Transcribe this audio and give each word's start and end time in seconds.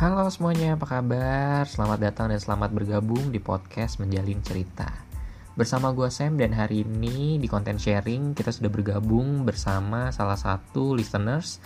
Halo 0.00 0.24
semuanya, 0.32 0.80
apa 0.80 0.96
kabar? 0.96 1.68
Selamat 1.68 2.00
datang 2.00 2.32
dan 2.32 2.40
selamat 2.40 2.72
bergabung 2.72 3.28
di 3.28 3.36
podcast 3.36 4.00
Menjalin 4.00 4.40
Cerita. 4.40 4.88
Bersama 5.52 5.92
gue 5.92 6.08
Sam 6.08 6.40
dan 6.40 6.56
hari 6.56 6.88
ini 6.88 7.36
di 7.36 7.44
konten 7.44 7.76
sharing 7.76 8.32
kita 8.32 8.48
sudah 8.48 8.72
bergabung 8.72 9.44
bersama 9.44 10.08
salah 10.08 10.40
satu 10.40 10.96
listeners 10.96 11.60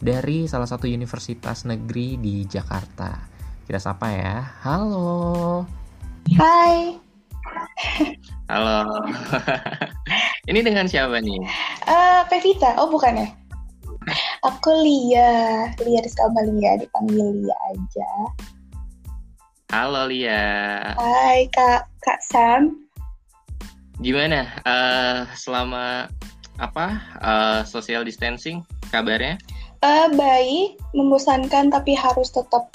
dari 0.00 0.48
salah 0.48 0.64
satu 0.64 0.88
universitas 0.88 1.68
negeri 1.68 2.16
di 2.16 2.48
Jakarta. 2.48 3.20
Kita 3.68 3.76
sapa 3.76 4.08
ya. 4.16 4.40
Halo. 4.64 5.68
Hai. 6.40 6.96
Halo. 8.48 8.96
ini 10.48 10.64
dengan 10.64 10.88
siapa 10.88 11.20
nih? 11.20 11.36
Uh, 11.84 12.24
Pevita. 12.32 12.80
Oh, 12.80 12.88
bukan 12.88 13.28
ya? 13.28 13.43
Aku 14.44 14.76
Lia, 14.84 15.72
Lia 15.80 16.04
Rizka 16.04 16.28
Malia, 16.36 16.76
dipanggil 16.76 17.32
Lia 17.32 17.56
aja. 17.72 18.10
Halo 19.72 20.04
Lia. 20.12 20.44
Hai 21.00 21.48
Kak, 21.48 21.88
Kak 22.04 22.20
Sam. 22.20 22.84
Gimana 24.04 24.44
uh, 24.68 25.24
selama 25.32 26.12
apa 26.60 27.00
uh, 27.24 27.60
social 27.64 28.04
distancing 28.04 28.60
kabarnya? 28.92 29.40
Uh, 29.80 30.12
baik, 30.12 30.76
membosankan 30.92 31.72
tapi 31.72 31.96
harus 31.96 32.28
tetap 32.28 32.68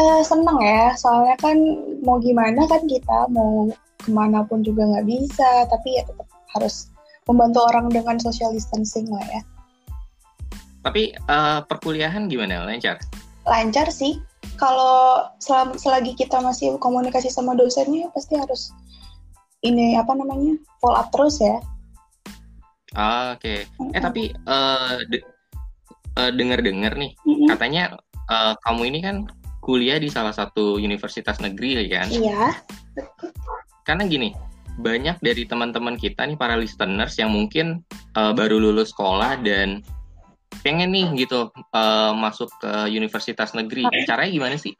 uh, 0.00 0.24
senang 0.24 0.64
ya. 0.64 0.96
Soalnya 0.96 1.36
kan 1.44 1.60
mau 2.00 2.16
gimana 2.24 2.64
kan 2.72 2.88
kita 2.88 3.28
mau 3.28 3.68
ke 4.00 4.08
mana 4.08 4.48
pun 4.48 4.64
juga 4.64 4.96
nggak 4.96 5.12
bisa, 5.12 5.68
tapi 5.68 6.00
ya 6.00 6.08
tetap 6.08 6.24
harus 6.56 6.88
membantu 7.28 7.68
orang 7.68 7.92
dengan 7.92 8.16
social 8.16 8.48
distancing 8.56 9.04
lah 9.12 9.28
ya. 9.28 9.44
Tapi 10.82 11.14
uh, 11.26 11.64
perkuliahan 11.66 12.30
gimana? 12.30 12.64
Lancar? 12.64 13.02
Lancar 13.46 13.90
sih. 13.90 14.20
Kalau 14.58 15.26
sel 15.38 15.74
selagi 15.78 16.14
kita 16.18 16.42
masih 16.42 16.78
komunikasi 16.82 17.30
sama 17.30 17.54
dosennya 17.54 18.10
pasti 18.10 18.34
harus 18.38 18.74
ini 19.62 19.98
apa 19.98 20.14
namanya 20.14 20.58
follow 20.78 20.98
up 20.98 21.10
terus 21.10 21.38
ya. 21.42 21.58
Ah, 22.94 23.34
Oke. 23.34 23.42
Okay. 23.42 23.58
Mm 23.66 23.82
-hmm. 23.82 23.96
Eh 23.96 24.02
tapi 24.02 24.22
uh, 24.46 24.96
de 25.06 25.18
uh, 26.18 26.30
dengar-dengar 26.34 26.94
nih 26.98 27.14
mm 27.22 27.34
-hmm. 27.34 27.48
katanya 27.50 27.82
uh, 28.30 28.54
kamu 28.66 28.82
ini 28.94 28.98
kan 29.02 29.16
kuliah 29.68 29.98
di 30.00 30.08
salah 30.08 30.32
satu 30.32 30.78
universitas 30.78 31.42
negeri 31.42 31.90
kan? 31.90 32.08
Iya. 32.08 32.56
Karena 33.84 34.08
gini, 34.08 34.32
banyak 34.78 35.18
dari 35.20 35.44
teman-teman 35.44 35.98
kita 35.98 36.24
nih 36.24 36.38
para 36.38 36.54
listeners 36.54 37.18
yang 37.18 37.34
mungkin 37.34 37.82
uh, 38.14 38.32
baru 38.32 38.62
lulus 38.62 38.94
sekolah 38.94 39.42
dan 39.42 39.82
pengen 40.62 40.90
nih 40.90 41.06
gitu 41.24 41.48
uh, 41.72 42.12
masuk 42.12 42.50
ke 42.60 42.90
universitas 42.92 43.54
negeri. 43.54 43.86
Caranya 44.04 44.32
gimana 44.32 44.56
sih? 44.58 44.74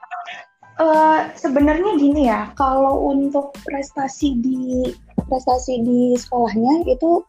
Uh, 0.79 1.27
Sebenarnya 1.35 1.99
gini 1.99 2.31
ya, 2.31 2.55
kalau 2.55 3.11
untuk 3.11 3.51
prestasi 3.67 4.39
di 4.39 4.95
prestasi 5.27 5.83
di 5.83 6.15
sekolahnya 6.15 6.87
itu 6.87 7.23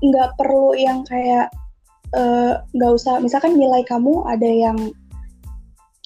nggak 0.00 0.40
perlu 0.40 0.72
yang 0.78 1.04
kayak 1.04 1.52
nggak 2.72 2.90
uh, 2.92 2.96
usah, 2.96 3.20
misalkan 3.20 3.60
nilai 3.60 3.84
kamu 3.84 4.24
ada 4.24 4.48
yang 4.48 4.78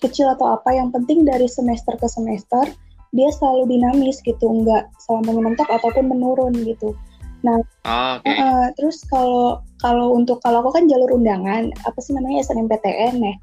kecil 0.03 0.27
atau 0.34 0.59
apa, 0.59 0.75
yang 0.75 0.91
penting 0.91 1.23
dari 1.23 1.47
semester 1.47 1.95
ke 1.95 2.11
semester 2.11 2.67
dia 3.14 3.31
selalu 3.31 3.79
dinamis 3.79 4.19
gitu, 4.25 4.51
nggak 4.51 4.91
selama 4.98 5.39
mentok 5.39 5.69
ataupun 5.70 6.11
menurun 6.11 6.57
gitu. 6.67 6.97
Nah, 7.43 7.59
oh, 7.87 8.23
okay. 8.23 8.39
uh, 8.39 8.69
terus 8.79 9.03
kalau 9.11 9.62
kalau 9.83 10.15
untuk 10.15 10.39
kalau 10.43 10.62
aku 10.62 10.79
kan 10.79 10.87
jalur 10.87 11.11
undangan, 11.15 11.75
apa 11.87 11.98
sih 11.98 12.15
namanya 12.15 12.47
SNMPTN 12.47 13.19
ya. 13.19 13.35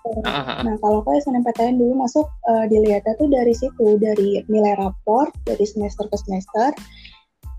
Uh-huh. 0.00 0.64
Nah, 0.64 0.74
kalau 0.80 1.04
aku 1.04 1.12
SNMPTN 1.20 1.76
dulu 1.76 2.08
masuk 2.08 2.26
uh, 2.48 2.64
dilihatnya 2.66 3.14
tuh 3.20 3.28
dari 3.28 3.52
situ, 3.52 4.00
dari 4.00 4.40
nilai 4.48 4.74
rapor 4.80 5.28
dari 5.44 5.62
semester 5.66 6.08
ke 6.08 6.16
semester. 6.16 6.72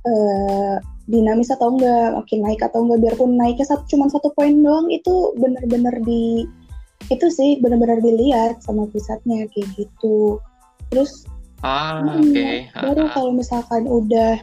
Uh, 0.02 0.81
dinamis 1.06 1.54
atau 1.54 1.78
enggak, 1.78 2.18
makin 2.18 2.40
naik 2.42 2.62
atau 2.66 2.81
enggak, 2.81 3.00
biarpun 3.06 3.38
naiknya 3.38 3.70
satu, 3.70 3.86
cuma 3.86 4.10
satu 4.10 4.34
poin 4.34 4.58
doang, 4.64 4.90
itu 4.90 5.36
benar-benar 5.38 5.94
di 6.02 6.50
itu 7.10 7.28
sih 7.30 7.62
benar-benar 7.62 8.02
dilihat 8.02 8.62
sama 8.66 8.90
pusatnya 8.90 9.46
kayak 9.54 9.68
gitu. 9.78 10.42
Terus, 10.90 11.26
ah, 11.62 12.02
hmm, 12.02 12.34
okay. 12.34 12.58
baru 12.74 13.10
kalau 13.14 13.31
misalkan 13.36 13.86
udah 13.86 14.42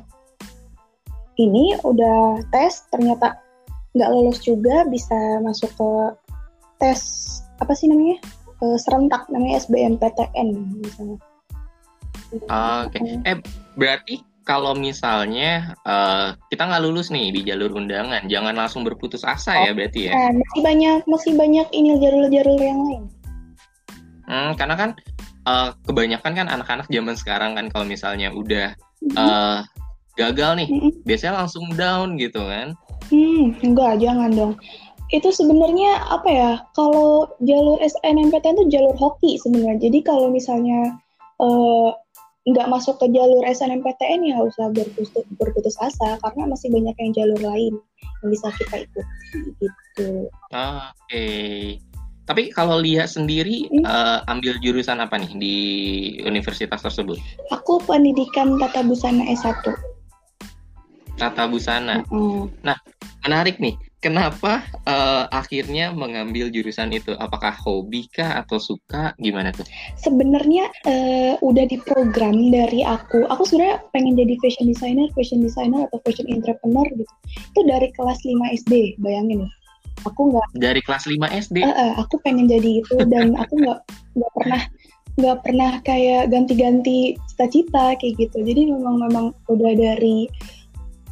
ini 1.38 1.78
udah 1.86 2.42
tes 2.50 2.84
ternyata 2.90 3.38
nggak 3.94 4.10
lolos 4.10 4.42
juga 4.42 4.84
bisa 4.90 5.16
masuk 5.40 5.70
ke 5.72 5.90
tes 6.82 7.00
apa 7.58 7.72
sih 7.74 7.86
namanya 7.90 8.18
uh, 8.62 8.78
serentak 8.78 9.26
namanya 9.30 9.62
SBMPTN 9.62 10.48
misalnya. 10.82 11.18
Oke, 12.28 12.44
okay. 13.00 13.16
eh 13.24 13.38
berarti 13.78 14.20
kalau 14.44 14.76
misalnya 14.76 15.76
uh, 15.84 16.36
kita 16.52 16.68
nggak 16.68 16.82
lulus 16.84 17.08
nih 17.08 17.32
di 17.32 17.40
jalur 17.44 17.72
undangan, 17.72 18.28
jangan 18.28 18.56
langsung 18.56 18.84
berputus 18.84 19.24
asa 19.24 19.56
oh, 19.56 19.64
ya 19.64 19.72
berarti 19.72 20.08
ya? 20.08 20.12
Eh, 20.12 20.32
masih 20.36 20.60
banyak 20.60 21.00
masih 21.08 21.32
banyak 21.36 21.66
ini 21.72 21.90
jalur-jalur 22.00 22.60
yang 22.60 22.80
lain. 22.84 23.04
Hmm, 24.28 24.52
karena 24.60 24.74
kan 24.76 24.90
uh, 25.48 25.72
kebanyakan 25.88 26.32
kan 26.36 26.46
anak-anak 26.52 26.86
zaman 26.92 27.16
sekarang 27.16 27.56
kan 27.56 27.66
kalau 27.72 27.88
misalnya 27.88 28.28
udah 28.32 28.76
mm 29.00 29.08
-hmm. 29.12 29.16
uh, 29.16 29.60
gagal 30.18 30.58
nih, 30.58 30.68
mm 30.68 30.78
-hmm. 30.82 30.92
biasanya 31.06 31.34
langsung 31.46 31.70
down 31.78 32.18
gitu 32.18 32.42
kan? 32.42 32.74
Hmm, 33.08 33.54
enggak, 33.62 34.02
jangan 34.02 34.34
dong. 34.34 34.54
Itu 35.08 35.32
sebenarnya 35.32 36.04
apa 36.10 36.28
ya? 36.28 36.52
Kalau 36.76 37.30
jalur 37.40 37.80
SNMPTN 37.80 38.60
itu 38.60 38.66
jalur 38.76 38.92
hoki 38.98 39.40
sebenarnya. 39.40 39.88
Jadi 39.88 39.98
kalau 40.04 40.28
misalnya 40.28 40.98
uh, 41.40 41.96
nggak 42.48 42.68
masuk 42.68 42.96
ke 43.00 43.06
jalur 43.12 43.40
SNMPTN 43.44 44.20
ya 44.24 44.36
usah 44.44 44.68
berputus, 44.72 45.24
berputus 45.40 45.76
asa 45.80 46.20
karena 46.20 46.48
masih 46.48 46.68
banyak 46.72 46.96
yang 47.00 47.12
jalur 47.16 47.40
lain 47.40 47.74
yang 48.24 48.28
bisa 48.28 48.48
kita 48.56 48.84
ikuti 48.84 49.38
gitu. 49.62 50.08
Oke. 50.28 50.92
Okay. 51.08 51.80
Tapi 52.28 52.52
kalau 52.52 52.76
lihat 52.84 53.08
sendiri 53.08 53.72
hmm? 53.72 53.88
uh, 53.88 54.20
ambil 54.28 54.60
jurusan 54.60 55.00
apa 55.00 55.16
nih 55.16 55.32
di 55.40 55.56
universitas 56.28 56.84
tersebut? 56.84 57.16
Aku 57.48 57.80
pendidikan 57.88 58.60
tata 58.60 58.84
busana 58.84 59.24
S1 59.32 59.64
tata 61.18 61.50
busana. 61.50 62.06
Mm. 62.08 62.48
Nah, 62.62 62.78
menarik 63.26 63.58
nih. 63.58 63.74
Kenapa 63.98 64.62
uh, 64.86 65.26
akhirnya 65.34 65.90
mengambil 65.90 66.54
jurusan 66.54 66.94
itu? 66.94 67.18
Apakah 67.18 67.50
hobi 67.50 68.06
kah 68.06 68.38
atau 68.38 68.62
suka? 68.62 69.10
Gimana 69.18 69.50
tuh? 69.50 69.66
Sebenarnya 69.98 70.70
uh, 70.86 71.34
udah 71.42 71.66
diprogram 71.66 72.54
dari 72.54 72.86
aku. 72.86 73.26
Aku 73.26 73.42
sebenarnya 73.42 73.82
pengen 73.90 74.14
jadi 74.14 74.38
fashion 74.38 74.70
designer, 74.70 75.10
fashion 75.18 75.42
designer 75.42 75.90
atau 75.90 75.98
fashion 76.06 76.30
entrepreneur 76.30 76.86
gitu. 76.94 77.12
Itu 77.26 77.60
dari 77.66 77.90
kelas 77.90 78.22
5 78.22 78.54
SD, 78.62 79.02
bayangin 79.02 79.50
Aku 80.06 80.30
nggak 80.30 80.46
dari 80.54 80.78
kelas 80.78 81.10
5 81.10 81.18
SD. 81.50 81.66
Uh, 81.66 81.74
uh, 81.74 81.92
aku 81.98 82.22
pengen 82.22 82.46
jadi 82.46 82.86
itu 82.86 83.02
dan 83.10 83.34
aku 83.34 83.58
nggak 83.58 83.82
nggak 84.14 84.32
pernah 84.38 84.62
nggak 85.18 85.38
pernah 85.42 85.70
kayak 85.82 86.30
ganti-ganti 86.30 87.18
cita-cita 87.34 87.98
kayak 87.98 88.14
gitu. 88.14 88.46
Jadi 88.46 88.70
memang 88.70 89.02
memang 89.02 89.26
udah 89.50 89.72
dari 89.74 90.30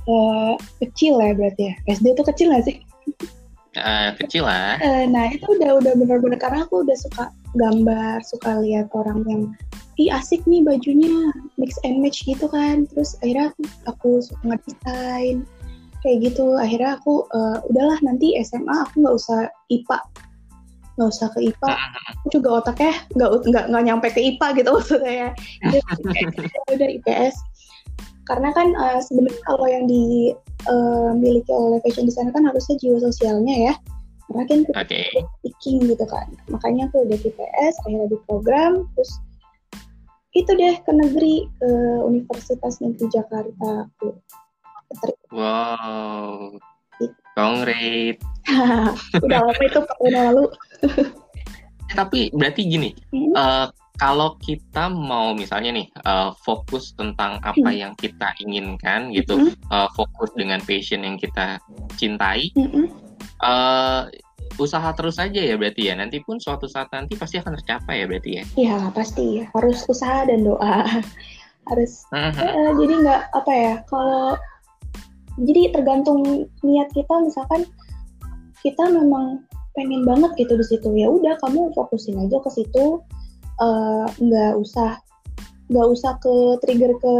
uh, 0.06 0.54
kecil 0.82 1.18
ya 1.20 1.32
berarti 1.34 1.62
ya? 1.70 1.74
SD 1.90 2.14
itu 2.14 2.22
kecil 2.26 2.46
nggak 2.50 2.64
sih? 2.66 2.76
Uh, 3.76 4.16
kecil 4.16 4.48
lah. 4.48 4.80
Uh, 4.80 5.04
nah 5.04 5.28
itu 5.28 5.44
udah 5.44 5.76
udah 5.84 5.92
benar-benar 6.00 6.40
karena 6.40 6.64
aku 6.64 6.80
udah 6.80 6.96
suka 6.96 7.28
gambar 7.60 8.24
suka 8.24 8.64
lihat 8.64 8.88
orang 8.96 9.20
yang 9.28 9.42
ih 10.00 10.08
asik 10.12 10.40
nih 10.48 10.64
bajunya 10.64 11.12
mix 11.60 11.76
and 11.84 12.00
match 12.00 12.24
gitu 12.24 12.48
kan. 12.48 12.88
Terus 12.88 13.20
akhirnya 13.20 13.52
aku 13.84 14.24
suka 14.24 14.56
ngedesain 14.56 15.44
kayak 16.00 16.18
gitu. 16.24 16.56
Akhirnya 16.56 16.96
aku 16.96 17.28
uh, 17.36 17.60
udahlah 17.68 18.00
nanti 18.00 18.32
SMA 18.40 18.72
aku 18.88 19.04
nggak 19.04 19.16
usah 19.16 19.52
IPA 19.68 20.00
nggak 20.96 21.12
usah 21.12 21.28
ke 21.28 21.52
IPA 21.52 21.76
aku 22.16 22.26
juga 22.40 22.48
otaknya 22.64 22.96
nggak 23.12 23.30
nggak 23.52 23.64
nggak 23.68 23.84
nyampe 23.84 24.08
ke 24.16 24.20
IPA 24.32 24.46
gitu 24.56 24.70
maksudnya. 24.80 25.36
Ya 25.60 25.80
udah 26.72 26.88
IPS 26.88 27.36
karena 28.26 28.50
kan 28.52 28.74
uh, 28.74 28.98
sebenarnya 28.98 29.42
kalau 29.46 29.66
yang 29.70 29.86
dimiliki 29.86 31.50
uh, 31.54 31.58
oleh 31.70 31.78
fashion 31.86 32.10
designer 32.10 32.34
kan 32.34 32.44
harusnya 32.44 32.74
jiwa 32.82 32.98
sosialnya 32.98 33.70
ya 33.70 33.74
karena 34.26 34.42
kan 34.50 34.58
okay. 34.82 35.06
speaking 35.38 35.86
gitu 35.86 36.04
kan 36.10 36.26
makanya 36.50 36.90
aku 36.90 37.06
udah 37.06 37.18
TPS 37.22 37.74
akhirnya 37.86 38.10
di 38.10 38.18
program 38.26 38.90
terus 38.98 39.10
itu 40.34 40.50
deh 40.52 40.76
ke 40.82 40.92
negeri 40.92 41.46
ke 41.62 41.70
Universitas 42.04 42.82
Negeri 42.82 43.06
Jakarta 43.08 43.86
aku 43.86 44.08
wow 45.30 46.50
Congrats. 47.36 48.24
udah 49.24 49.38
lama 49.44 49.62
itu 49.68 49.80
tahun 49.84 50.12
lalu 50.16 50.44
tapi 51.92 52.32
berarti 52.34 52.62
gini 52.66 52.90
hmm. 53.12 53.36
uh, 53.36 53.68
kalau 53.96 54.36
kita 54.44 54.92
mau 54.92 55.32
misalnya 55.32 55.72
nih 55.72 55.86
uh, 56.04 56.32
fokus 56.44 56.92
tentang 56.96 57.40
apa 57.40 57.70
hmm. 57.72 57.80
yang 57.80 57.92
kita 57.96 58.32
inginkan 58.44 59.12
gitu, 59.12 59.36
hmm. 59.36 59.52
uh, 59.72 59.88
fokus 59.96 60.32
dengan 60.36 60.60
passion 60.64 61.04
yang 61.04 61.16
kita 61.16 61.56
cintai, 61.96 62.52
hmm. 62.52 62.92
uh, 63.40 64.08
usaha 64.60 64.92
terus 64.92 65.16
aja 65.16 65.40
ya 65.40 65.56
berarti 65.56 65.88
ya. 65.88 65.94
Nanti 65.96 66.20
pun 66.20 66.36
suatu 66.36 66.68
saat 66.68 66.92
nanti 66.92 67.16
pasti 67.16 67.40
akan 67.40 67.56
tercapai 67.56 68.04
ya 68.04 68.06
berarti 68.08 68.30
ya. 68.36 68.44
Iya 68.56 68.78
pasti 68.92 69.44
harus 69.52 69.84
usaha 69.88 70.28
dan 70.28 70.44
doa. 70.44 70.84
harus. 71.72 72.06
Uh, 72.14 72.72
jadi 72.78 72.94
nggak 73.02 73.22
apa 73.34 73.52
ya 73.52 73.74
kalau 73.90 74.38
jadi 75.42 75.74
tergantung 75.74 76.48
niat 76.62 76.88
kita 76.94 77.14
misalkan 77.20 77.66
kita 78.64 78.88
memang 78.88 79.44
pengen 79.76 80.08
banget 80.08 80.32
gitu 80.40 80.56
di 80.56 80.64
situ 80.64 80.88
ya 80.96 81.12
udah 81.12 81.36
kamu 81.44 81.68
fokusin 81.76 82.16
aja 82.16 82.40
ke 82.40 82.50
situ 82.50 83.04
nggak 84.20 84.52
uh, 84.54 84.62
usah 84.62 85.00
nggak 85.66 85.86
usah 85.90 86.12
ke 86.22 86.34
trigger 86.62 86.92
ke 87.00 87.14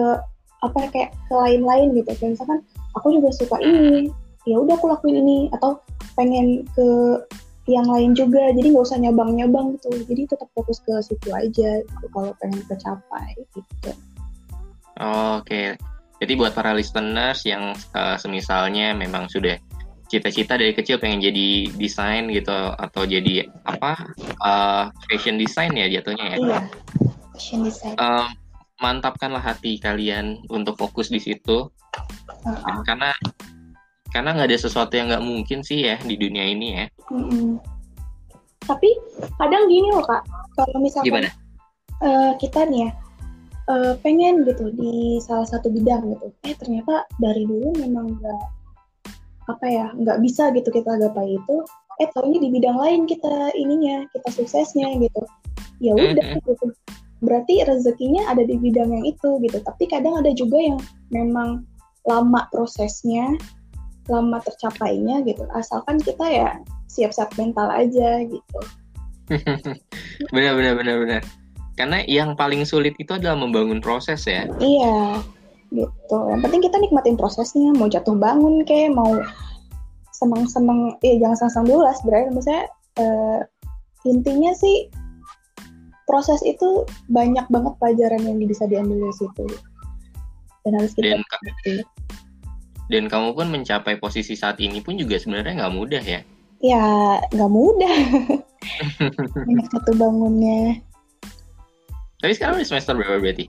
apa 0.63 0.79
kayak 0.93 1.11
ke 1.29 1.35
lain-lain 1.35 1.97
gitu. 1.97 2.11
Kayak 2.17 2.39
misalkan 2.39 2.61
aku 2.97 3.17
juga 3.17 3.29
suka 3.35 3.57
ini 3.61 4.11
ya 4.47 4.57
udah 4.63 4.79
aku 4.79 4.87
lakuin 4.91 5.27
ini 5.27 5.39
atau 5.53 5.83
pengen 6.15 6.63
ke 6.73 6.89
yang 7.67 7.91
lain 7.91 8.15
juga 8.15 8.55
jadi 8.55 8.71
nggak 8.71 8.87
usah 8.87 8.99
nyabang-nyabang 9.03 9.75
gitu. 9.79 9.91
Jadi 10.07 10.23
tetap 10.31 10.49
fokus 10.55 10.79
ke 10.87 10.95
situ 11.03 11.29
aja 11.35 11.83
gitu, 11.83 12.07
kalau 12.15 12.31
pengen 12.39 12.63
tercapai 12.71 13.35
gitu. 13.53 13.91
Oke. 14.97 15.45
Okay. 15.45 15.69
jadi 16.17 16.33
buat 16.41 16.57
para 16.57 16.73
listeners 16.73 17.45
yang 17.45 17.77
uh, 17.93 18.17
semisalnya 18.17 18.97
memang 18.97 19.29
sudah 19.29 19.61
cita-cita 20.07 20.55
dari 20.55 20.73
kecil 20.73 21.03
pengen 21.03 21.19
jadi 21.19 21.71
desain 21.75 22.31
gitu 22.31 22.55
atau 22.79 23.03
jadi 23.03 23.51
apa 23.67 24.15
uh, 24.43 24.85
fashion 25.11 25.35
design 25.37 25.75
ya 25.75 25.91
jatuhnya 25.91 26.35
ya 26.35 26.37
iya 26.39 26.61
fashion 27.35 27.67
design 27.67 27.99
uh, 27.99 28.31
mantapkanlah 28.79 29.43
hati 29.43 29.83
kalian 29.83 30.43
untuk 30.47 30.79
fokus 30.79 31.11
di 31.11 31.19
situ 31.19 31.67
uh-uh. 32.47 32.79
karena 32.87 33.11
karena 34.15 34.33
nggak 34.33 34.49
ada 34.53 34.59
sesuatu 34.63 34.95
yang 34.95 35.11
nggak 35.11 35.25
mungkin 35.27 35.61
sih 35.67 35.91
ya 35.91 35.99
di 36.01 36.15
dunia 36.15 36.45
ini 36.47 36.67
ya 36.79 36.87
mm-hmm. 37.11 37.59
tapi 38.65 38.91
kadang 39.43 39.67
gini 39.67 39.91
loh 39.91 40.07
kak 40.07 40.23
kalau 40.55 40.79
misalnya 40.81 41.07
Gimana? 41.11 41.31
Uh, 41.97 42.33
kita 42.39 42.69
nih 42.69 42.89
ya 42.89 42.91
uh, 43.73 43.93
pengen 44.01 44.47
gitu 44.47 44.71
di 44.73 45.19
salah 45.25 45.49
satu 45.49 45.73
bidang 45.73 46.15
gitu 46.15 46.27
eh 46.47 46.55
ternyata 46.55 47.09
dari 47.19 47.43
dulu 47.43 47.75
memang 47.81 48.17
nggak 48.17 48.56
apa 49.47 49.67
ya 49.67 49.87
nggak 49.95 50.19
bisa 50.23 50.51
gitu 50.55 50.69
kita 50.75 50.99
gapai 50.99 51.39
itu 51.39 51.57
eh 51.97 52.09
tahunya 52.13 52.39
di 52.43 52.49
bidang 52.53 52.77
lain 52.77 53.09
kita 53.09 53.55
ininya 53.57 54.05
kita 54.13 54.29
suksesnya 54.37 55.01
gitu. 55.01 55.23
Ya 55.81 55.97
udah 55.97 56.37
gitu. 56.45 56.67
Berarti 57.25 57.65
rezekinya 57.65 58.29
ada 58.29 58.45
di 58.45 58.61
bidang 58.61 58.93
yang 58.93 59.05
itu 59.09 59.41
gitu. 59.41 59.59
Tapi 59.65 59.89
kadang 59.89 60.21
ada 60.21 60.29
juga 60.37 60.61
yang 60.61 60.79
memang 61.09 61.65
lama 62.05 62.45
prosesnya 62.53 63.33
lama 64.13 64.39
tercapainya 64.45 65.25
gitu. 65.25 65.49
Asalkan 65.57 65.97
kita 66.05 66.27
ya 66.29 66.49
siap-siap 66.93 67.33
mental 67.41 67.73
aja 67.73 68.23
gitu. 68.29 68.61
Benar 70.35 70.55
benar 70.55 70.73
benar 70.79 70.97
benar. 71.03 71.23
Karena 71.75 71.99
yang 72.07 72.39
paling 72.39 72.63
sulit 72.63 72.95
itu 72.97 73.11
adalah 73.11 73.37
membangun 73.37 73.83
proses 73.83 74.23
ya. 74.25 74.47
Iya 74.63 75.21
gitu. 75.73 76.19
Yang 76.31 76.41
penting 76.47 76.63
kita 76.63 76.77
nikmatin 76.79 77.17
prosesnya 77.19 77.75
mau 77.75 77.91
jatuh 77.91 78.15
bangun 78.15 78.63
kayak 78.63 78.95
mau 78.95 79.19
senang-senang 80.15 80.97
ya 81.05 81.21
jangan 81.21 81.37
senang-senang 81.45 81.67
dulu 81.69 81.81
lah 81.85 81.95
sebenarnya. 81.99 82.29
Maksudnya 82.33 82.65
uh, 83.03 83.41
intinya 84.07 84.53
sih 84.55 84.89
proses 86.07 86.41
itu 86.47 86.87
banyak 87.11 87.45
banget 87.51 87.75
pelajaran 87.83 88.23
yang 88.23 88.39
bisa 88.43 88.65
diambil 88.71 89.11
dari 89.11 89.17
situ. 89.19 89.47
Dan 90.67 90.73
harus 90.83 90.93
kita 90.95 91.19
dan, 91.23 91.79
dan 92.91 93.05
kamu 93.11 93.35
pun 93.35 93.47
mencapai 93.51 93.99
posisi 93.99 94.35
saat 94.35 94.59
ini 94.63 94.83
pun 94.83 94.99
juga 94.99 95.19
sebenarnya 95.19 95.63
nggak 95.63 95.75
mudah 95.75 96.03
ya? 96.03 96.21
Ya 96.63 96.87
nggak 97.35 97.53
mudah. 97.53 97.97
Banyak 99.47 99.67
satu 99.71 99.93
bangunnya. 99.95 100.83
Tapi 102.19 102.33
sekarang 102.35 102.59
udah 102.59 102.67
semester 102.67 102.97
berapa 102.97 103.23
berarti 103.23 103.47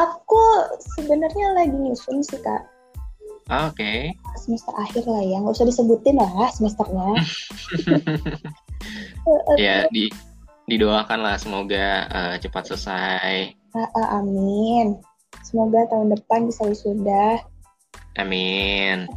aku 0.00 0.42
sebenarnya 0.96 1.52
lagi 1.52 1.76
nyusun 1.76 2.24
sih 2.24 2.40
kak 2.40 2.64
ah, 3.50 3.68
Oke. 3.68 3.82
Okay. 3.82 4.00
Semester 4.38 4.70
akhir 4.78 5.04
lah 5.10 5.26
ya, 5.26 5.42
nggak 5.42 5.58
usah 5.58 5.66
disebutin 5.66 6.16
lah 6.22 6.30
semesternya. 6.54 7.18
ya 9.58 9.90
di 9.90 10.06
didoakan 10.70 11.18
lah 11.26 11.34
semoga 11.34 12.06
uh, 12.14 12.34
cepat 12.38 12.70
selesai. 12.70 13.50
Uh, 13.74 13.90
uh, 13.98 14.22
amin. 14.22 15.02
Semoga 15.42 15.82
tahun 15.90 16.14
depan 16.14 16.46
bisa 16.46 16.62
wisuda. 16.62 17.42
Amin. 18.22 19.10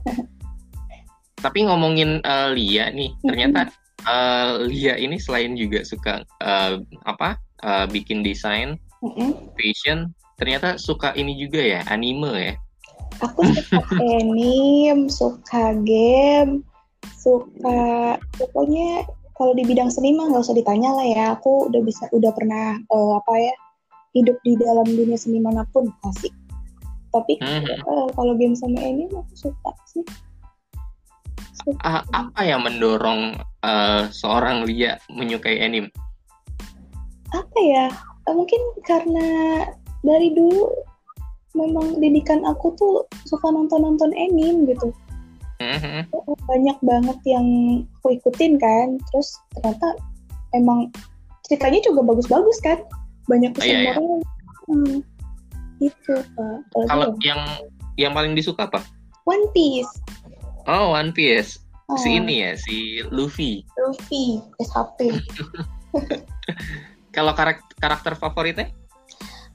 Tapi 1.38 1.70
ngomongin 1.70 2.18
uh, 2.26 2.50
Lia 2.58 2.90
nih, 2.90 3.14
ternyata 3.22 3.70
uh, 4.10 4.62
Lia 4.70 4.98
ini 4.98 5.22
selain 5.22 5.54
juga 5.54 5.86
suka 5.86 6.26
uh, 6.42 6.82
apa 7.06 7.38
uh, 7.62 7.86
bikin 7.86 8.26
desain, 8.26 8.82
fashion, 9.54 10.10
ternyata 10.38 10.76
suka 10.82 11.14
ini 11.14 11.38
juga 11.38 11.62
ya 11.62 11.82
anime 11.90 12.32
ya. 12.38 12.56
Aku 13.22 13.46
suka 13.46 13.80
anime, 14.22 15.08
suka 15.08 15.78
game, 15.86 16.66
suka 17.24 18.18
pokoknya 18.36 19.08
kalau 19.34 19.56
di 19.58 19.64
bidang 19.66 19.90
seni 19.90 20.14
mah 20.14 20.30
nggak 20.30 20.44
usah 20.46 20.56
ditanya 20.56 20.94
lah 20.94 21.06
ya 21.08 21.24
aku 21.36 21.72
udah 21.72 21.82
bisa 21.82 22.06
udah 22.14 22.32
pernah 22.36 22.78
uh, 22.94 23.18
apa 23.18 23.34
ya 23.40 23.56
hidup 24.14 24.38
di 24.46 24.54
dalam 24.60 24.86
dunia 24.86 25.18
seni 25.18 25.42
mana 25.42 25.66
pun 25.74 25.90
asik 26.06 26.32
tapi 27.14 27.38
hmm. 27.42 27.66
uh, 27.86 28.08
kalau 28.14 28.34
game 28.38 28.58
sama 28.58 28.82
ini 28.82 29.10
aku 29.10 29.34
suka 29.34 29.72
sih 29.90 30.06
suka. 31.66 31.82
Uh, 31.82 32.04
apa 32.14 32.42
yang 32.46 32.62
mendorong 32.62 33.38
uh, 33.66 34.10
seorang 34.14 34.66
Lia 34.70 35.02
menyukai 35.10 35.62
anime 35.62 35.90
apa 37.34 37.60
ya 37.66 37.88
mungkin 38.30 38.62
karena 38.86 39.28
dari 40.04 40.36
dulu 40.36 40.70
memang 41.54 41.98
didikan 42.02 42.44
aku 42.44 42.76
tuh 42.76 43.08
suka 43.26 43.48
nonton-nonton 43.50 44.12
anime 44.14 44.70
gitu. 44.70 44.92
Mm-hmm. 45.64 46.12
banyak 46.44 46.78
banget 46.84 47.18
yang 47.24 47.48
aku 48.02 48.20
ikutin 48.20 48.60
kan. 48.60 49.00
Terus 49.12 49.40
ternyata 49.56 49.96
emang 50.52 50.92
ceritanya 51.48 51.80
juga 51.88 52.04
bagus-bagus 52.04 52.60
kan. 52.60 52.84
Banyak 53.32 53.56
kesan 53.56 53.72
oh, 53.72 53.80
iya, 53.80 53.94
hmm, 54.68 54.98
itu 55.80 56.14
pak. 56.36 56.58
Kalau 56.92 57.16
yang 57.24 57.42
yang 57.96 58.12
paling 58.12 58.36
disuka 58.36 58.68
apa? 58.68 58.84
One 59.24 59.48
Piece. 59.56 59.88
Oh 60.68 60.92
One 60.92 61.16
Piece. 61.16 61.64
Oh. 61.92 62.00
si 62.00 62.16
ini 62.16 62.44
ya 62.44 62.56
si 62.56 63.04
Luffy. 63.12 63.68
Luffy 63.76 64.40
SHP 64.56 65.20
kalau 67.16 67.36
karakter 67.36 67.76
karakter 67.76 68.14
favoritnya 68.16 68.72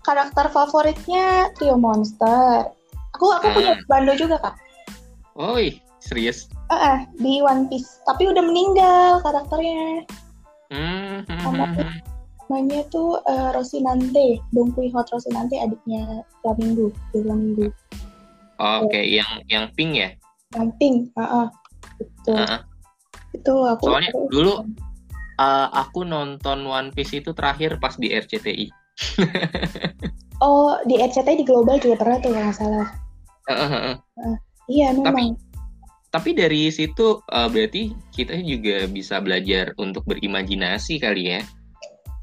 karakter 0.09 0.49
favoritnya 0.49 1.53
Trio 1.61 1.77
Monster 1.77 2.73
aku 3.13 3.27
aku 3.37 3.53
hmm. 3.53 3.57
punya 3.61 3.73
bando 3.85 4.17
juga 4.17 4.41
kak 4.41 4.57
Oi, 5.39 5.79
Serius? 6.03 6.51
Uh, 6.67 6.75
uh, 6.75 6.99
di 7.23 7.39
One 7.39 7.71
Piece. 7.71 8.03
Tapi 8.11 8.27
udah 8.27 8.43
meninggal 8.43 9.23
karakternya. 9.23 10.03
Hmm. 10.69 11.23
namanya 12.49 12.81
tuh 12.91 13.23
uh, 13.29 13.53
Rosinante, 13.55 14.41
Dongkui 14.57 14.91
Hot 14.97 15.07
Rosinante 15.13 15.55
adiknya 15.61 16.27
Flamingo, 16.43 16.91
Flamingo. 17.15 17.71
Oke, 18.59 18.89
okay. 18.89 19.05
yang 19.15 19.31
yang 19.47 19.71
pink 19.79 19.95
ya? 19.95 20.11
Yang 20.59 20.69
pink, 20.81 20.97
uh, 21.15 21.23
uh. 21.23 21.49
Itu. 22.03 22.33
Uh. 22.35 22.61
Itu 23.37 23.55
aku. 23.69 23.85
Soalnya 23.93 24.11
aku, 24.11 24.21
dulu 24.33 24.53
uh, 25.39 25.69
aku 25.71 26.03
nonton 26.03 26.67
One 26.67 26.91
Piece 26.91 27.21
itu 27.21 27.31
terakhir 27.31 27.79
pas 27.79 27.95
di 27.95 28.11
RCTI. 28.11 28.73
oh, 30.45 30.79
di 30.87 30.99
RCTI 30.99 31.43
di 31.43 31.47
Global 31.47 31.79
juga 31.79 31.99
pernah 31.99 32.17
tuh 32.19 32.31
nggak 32.35 32.55
salah. 32.55 32.89
Uh, 33.49 33.53
uh, 33.53 33.73
uh. 33.73 33.97
Uh, 34.19 34.37
iya 34.69 34.93
memang. 34.93 35.15
Tapi 35.15 35.49
tapi 36.09 36.33
dari 36.33 36.73
situ 36.73 37.21
uh, 37.21 37.49
berarti 37.53 37.93
kita 38.17 38.41
juga 38.41 38.89
bisa 38.89 39.21
belajar 39.21 39.77
untuk 39.77 40.09
berimajinasi 40.09 41.05
kali 41.05 41.37
ya? 41.37 41.41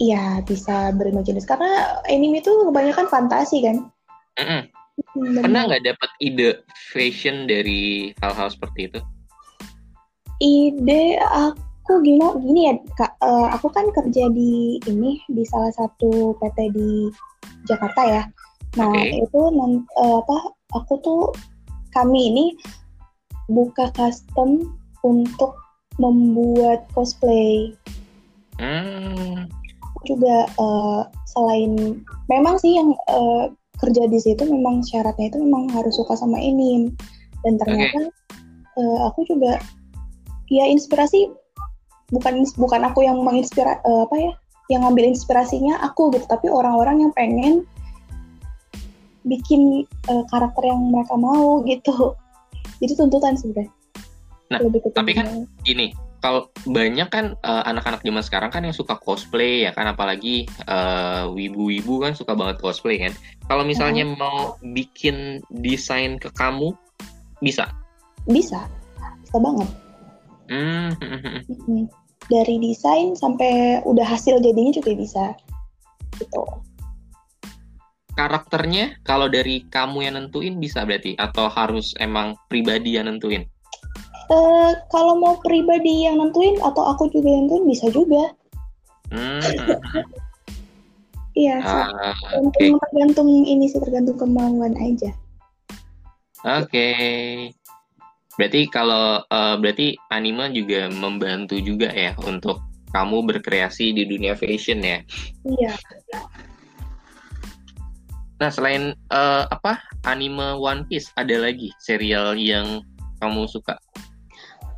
Iya 0.02 0.44
bisa 0.44 0.92
berimajinasi 0.92 1.46
karena 1.48 2.02
anime 2.10 2.42
itu 2.42 2.52
kebanyakan 2.68 3.08
fantasi 3.08 3.64
kan. 3.64 3.78
Mm 4.36 4.46
-mm. 4.46 4.62
Pernah 5.16 5.62
nggak 5.70 5.86
dapat 5.86 6.10
ide 6.20 6.66
fashion 6.92 7.48
dari 7.48 8.12
hal-hal 8.20 8.52
seperti 8.52 8.92
itu? 8.92 9.00
Ide 10.44 11.20
aku 11.22 11.75
gimana 12.02 12.42
gini 12.42 12.62
ya 12.70 12.74
kak, 12.98 13.14
uh, 13.22 13.54
aku 13.54 13.70
kan 13.70 13.86
kerja 13.94 14.30
di 14.34 14.82
ini 14.90 15.22
di 15.30 15.44
salah 15.46 15.70
satu 15.74 16.34
PT 16.42 16.58
di 16.74 17.10
Jakarta 17.70 18.02
ya. 18.06 18.24
Nah 18.78 18.90
okay. 18.90 19.22
itu 19.22 19.40
uh, 19.40 20.18
apa? 20.26 20.38
Aku 20.82 20.98
tuh 21.06 21.30
kami 21.94 22.34
ini 22.34 22.46
buka 23.48 23.94
custom 23.94 24.76
untuk 25.06 25.56
membuat 26.02 26.90
cosplay. 26.98 27.72
Hmm. 28.58 29.46
Juga 30.04 30.50
uh, 30.58 31.06
selain 31.30 32.02
memang 32.32 32.58
sih 32.58 32.78
yang 32.78 32.94
uh, 33.10 33.54
kerja 33.78 34.08
di 34.08 34.20
situ 34.20 34.42
memang 34.48 34.82
syaratnya 34.82 35.30
itu 35.30 35.38
memang 35.44 35.68
harus 35.76 36.00
suka 36.00 36.16
sama 36.16 36.40
ini 36.40 36.90
dan 37.44 37.60
ternyata 37.60 38.10
okay. 38.10 38.80
uh, 38.80 38.98
aku 39.12 39.28
juga 39.28 39.60
ya 40.48 40.66
inspirasi 40.70 41.28
bukan 42.14 42.46
bukan 42.58 42.82
aku 42.86 43.06
yang 43.06 43.18
menginspirasi 43.22 43.82
uh, 43.86 44.06
apa 44.06 44.16
ya 44.18 44.32
yang 44.74 44.82
ngambil 44.82 45.14
inspirasinya 45.14 45.78
aku 45.86 46.10
gitu. 46.14 46.26
Tapi 46.26 46.50
orang-orang 46.50 47.06
yang 47.06 47.12
pengen 47.14 47.66
bikin 49.26 49.86
uh, 50.10 50.24
karakter 50.30 50.70
yang 50.70 50.82
mereka 50.90 51.14
mau 51.18 51.62
gitu. 51.66 52.14
Jadi 52.82 52.94
tuntutan 52.98 53.38
sebenarnya 53.40 53.72
nah 54.46 54.62
Lebih 54.62 54.94
tapi 54.94 55.18
kan 55.18 55.50
ini 55.66 55.90
kalau 56.22 56.50
banyak 56.66 57.06
kan 57.14 57.38
uh, 57.46 57.64
anak-anak 57.70 58.02
zaman 58.02 58.24
sekarang 58.26 58.50
kan 58.50 58.66
yang 58.66 58.74
suka 58.74 58.98
cosplay 58.98 59.70
ya 59.70 59.72
kan? 59.78 59.86
Apalagi 59.86 60.50
uh, 60.66 61.30
wibu-wibu 61.30 62.02
kan 62.02 62.18
suka 62.18 62.34
banget 62.34 62.58
cosplay 62.58 62.98
kan? 62.98 63.14
Kalau 63.46 63.62
misalnya 63.62 64.10
hmm. 64.10 64.18
mau 64.18 64.58
bikin 64.74 65.46
desain 65.54 66.18
ke 66.18 66.34
kamu 66.34 66.74
bisa? 67.46 67.70
Bisa. 68.26 68.66
Bisa 69.22 69.38
banget 69.38 69.70
hmm. 70.50 70.90
hmm. 70.98 71.86
dari 72.32 72.56
desain 72.62 73.14
sampai 73.18 73.82
udah 73.86 74.06
hasil 74.06 74.42
jadinya 74.42 74.74
juga 74.76 74.92
bisa 74.94 75.24
gitu 76.18 76.44
karakternya 78.16 78.96
kalau 79.04 79.28
dari 79.28 79.68
kamu 79.68 80.08
yang 80.08 80.16
nentuin 80.16 80.56
bisa 80.58 80.88
berarti 80.88 81.20
atau 81.20 81.52
harus 81.52 81.92
emang 82.00 82.40
pribadi 82.48 82.96
yang 82.96 83.12
nentuin? 83.12 83.44
Uh, 84.32 84.74
kalau 84.90 85.22
mau 85.22 85.38
pribadi 85.44 86.10
yang 86.10 86.18
nentuin 86.18 86.58
atau 86.64 86.82
aku 86.96 87.12
juga 87.14 87.30
yang 87.30 87.46
nentuin 87.46 87.66
bisa 87.70 87.86
juga. 87.92 88.24
Hmm. 89.14 89.44
Iya, 91.36 91.60
uh, 91.60 92.16
okay. 92.48 92.72
tergantung 92.72 93.28
ini 93.28 93.68
sih 93.68 93.84
tergantung 93.84 94.16
kemauan 94.16 94.72
aja. 94.80 95.12
Oke. 96.48 96.72
Okay. 96.72 97.52
Berarti 98.36 98.68
kalau 98.68 99.24
uh, 99.32 99.56
berarti 99.56 99.96
anime 100.12 100.52
juga 100.52 100.92
membantu 100.92 101.56
juga 101.64 101.88
ya 101.92 102.12
untuk 102.28 102.60
kamu 102.92 103.28
berkreasi 103.28 103.96
di 103.96 104.04
dunia 104.08 104.36
fashion 104.36 104.80
ya? 104.84 105.00
Iya. 105.44 105.72
Nah, 108.40 108.52
selain 108.52 108.96
uh, 109.16 109.48
apa 109.48 109.80
anime 110.04 110.60
One 110.60 110.84
Piece, 110.88 111.08
ada 111.16 111.40
lagi 111.40 111.72
serial 111.80 112.36
yang 112.36 112.84
kamu 113.24 113.48
suka? 113.48 113.80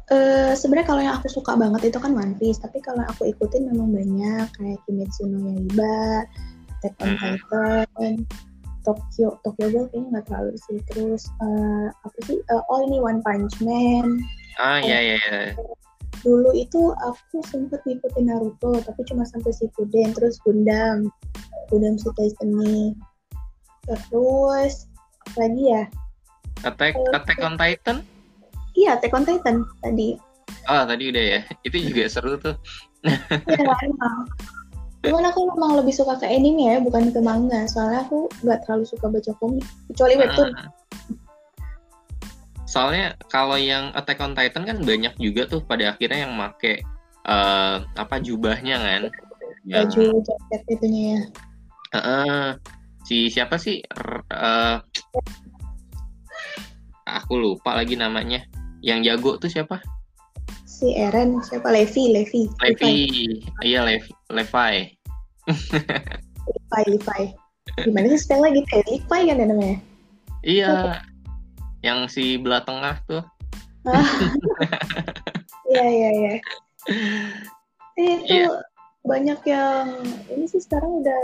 Uh, 0.08 0.54
Sebenarnya 0.54 0.88
kalau 0.88 1.02
yang 1.02 1.16
aku 1.18 1.28
suka 1.28 1.58
banget 1.58 1.90
itu 1.90 1.98
kan 1.98 2.14
One 2.14 2.38
Piece, 2.38 2.62
tapi 2.62 2.78
kalau 2.86 3.02
aku 3.10 3.26
ikutin 3.26 3.70
memang 3.74 3.90
banyak 3.90 4.46
kayak 4.54 4.78
Kimetsu 4.86 5.26
no 5.26 5.42
Yaiba, 5.52 6.26
Attack 6.78 6.94
on. 7.02 7.10
Titan, 7.18 8.14
Tokyo 8.88 9.36
Tokyo 9.44 9.68
Ghoul 9.68 9.86
kayaknya 9.92 10.08
nggak 10.16 10.26
terlalu 10.32 10.56
sih. 10.56 10.80
Terus 10.88 11.28
uh, 11.44 11.92
apa 11.92 12.20
sih? 12.24 12.40
Uh, 12.48 12.64
oh 12.72 12.80
ini 12.88 13.04
One 13.04 13.20
Punch 13.20 13.60
Man. 13.60 14.24
Ah 14.56 14.80
iya 14.80 15.04
iya. 15.04 15.18
iya. 15.20 15.52
Dulu 16.24 16.50
itu 16.56 16.96
aku 17.04 17.44
sempet 17.46 17.84
ngikutin 17.84 18.32
Naruto, 18.32 18.80
tapi 18.82 19.06
cuma 19.06 19.22
sampai 19.28 19.54
Shippuden, 19.54 20.18
terus 20.18 20.42
Gundam, 20.42 21.14
Gundam 21.70 21.94
Sutai 22.00 22.34
Seni 22.42 22.98
Terus 23.86 24.90
apa 25.24 25.38
lagi 25.46 25.64
ya? 25.72 25.84
Attack 26.66 26.98
uh, 26.98 27.16
Attack 27.16 27.40
on 27.46 27.56
Titan? 27.56 27.98
Iya, 28.74 28.98
Attack 28.98 29.14
on 29.14 29.24
Titan 29.30 29.56
tadi. 29.84 30.18
Oh, 30.68 30.84
tadi 30.84 31.04
udah 31.14 31.24
ya. 31.38 31.42
Itu 31.68 31.78
juga 31.80 32.10
seru 32.10 32.36
tuh. 32.40 32.56
Iya. 33.06 33.78
Cuman 35.10 35.26
aku 35.32 35.40
memang 35.56 35.72
lebih 35.80 35.94
suka 35.96 36.20
ke 36.20 36.28
anime 36.28 36.68
ya, 36.68 36.78
bukan 36.84 37.10
ke 37.12 37.20
manga. 37.24 37.64
Soalnya 37.68 38.04
aku 38.08 38.28
nggak 38.44 38.68
terlalu 38.68 38.86
suka 38.88 39.06
baca 39.08 39.32
komik, 39.40 39.66
kecuali 39.92 40.14
webtoon. 40.20 40.52
Uh, 40.52 40.70
soalnya 42.68 43.16
kalau 43.32 43.56
yang 43.56 43.96
Attack 43.96 44.20
on 44.20 44.36
Titan 44.36 44.68
kan 44.68 44.78
banyak 44.84 45.16
juga 45.18 45.48
tuh 45.48 45.64
pada 45.64 45.96
akhirnya 45.96 46.28
yang 46.28 46.34
make 46.36 46.84
uh, 47.28 47.84
apa 47.96 48.16
jubahnya 48.20 48.78
kan. 48.78 49.02
Baju 49.68 50.04
jaket 50.24 50.62
itunya 50.72 51.04
ya. 51.16 51.22
Uh, 51.92 52.00
uh, 52.00 52.46
si 53.08 53.32
siapa 53.32 53.56
sih? 53.56 53.84
Uh, 54.32 54.84
aku 57.08 57.34
lupa 57.40 57.76
lagi 57.76 57.96
namanya. 57.96 58.44
Yang 58.84 59.00
jago 59.12 59.32
tuh 59.42 59.52
siapa? 59.52 59.80
Si 60.68 60.94
Eren 60.94 61.42
siapa? 61.42 61.74
Levi. 61.74 62.14
Levi. 62.14 62.46
Levi. 62.62 62.94
Iya 63.66 63.82
Levi 63.82 64.12
Levi 64.30 64.97
Levi 65.48 66.84
Levi. 66.96 67.22
Gimana 67.84 68.06
sih 68.12 68.20
spell 68.22 68.44
lagi? 68.44 68.62
Kayak 68.68 68.88
Levi 68.92 69.20
kan 69.28 69.42
ya 69.42 69.46
namanya? 69.48 69.78
Iya. 70.44 70.74
Yang 71.84 72.00
si 72.12 72.26
belah 72.40 72.64
tengah 72.64 72.96
tuh. 73.08 73.24
Iya 75.68 75.84
iya 75.84 76.10
iya. 76.16 76.34
Itu 78.00 78.48
yeah. 78.48 78.64
banyak 79.04 79.36
yang 79.44 80.00
ini 80.32 80.48
sih 80.48 80.64
sekarang 80.64 81.04
udah 81.04 81.24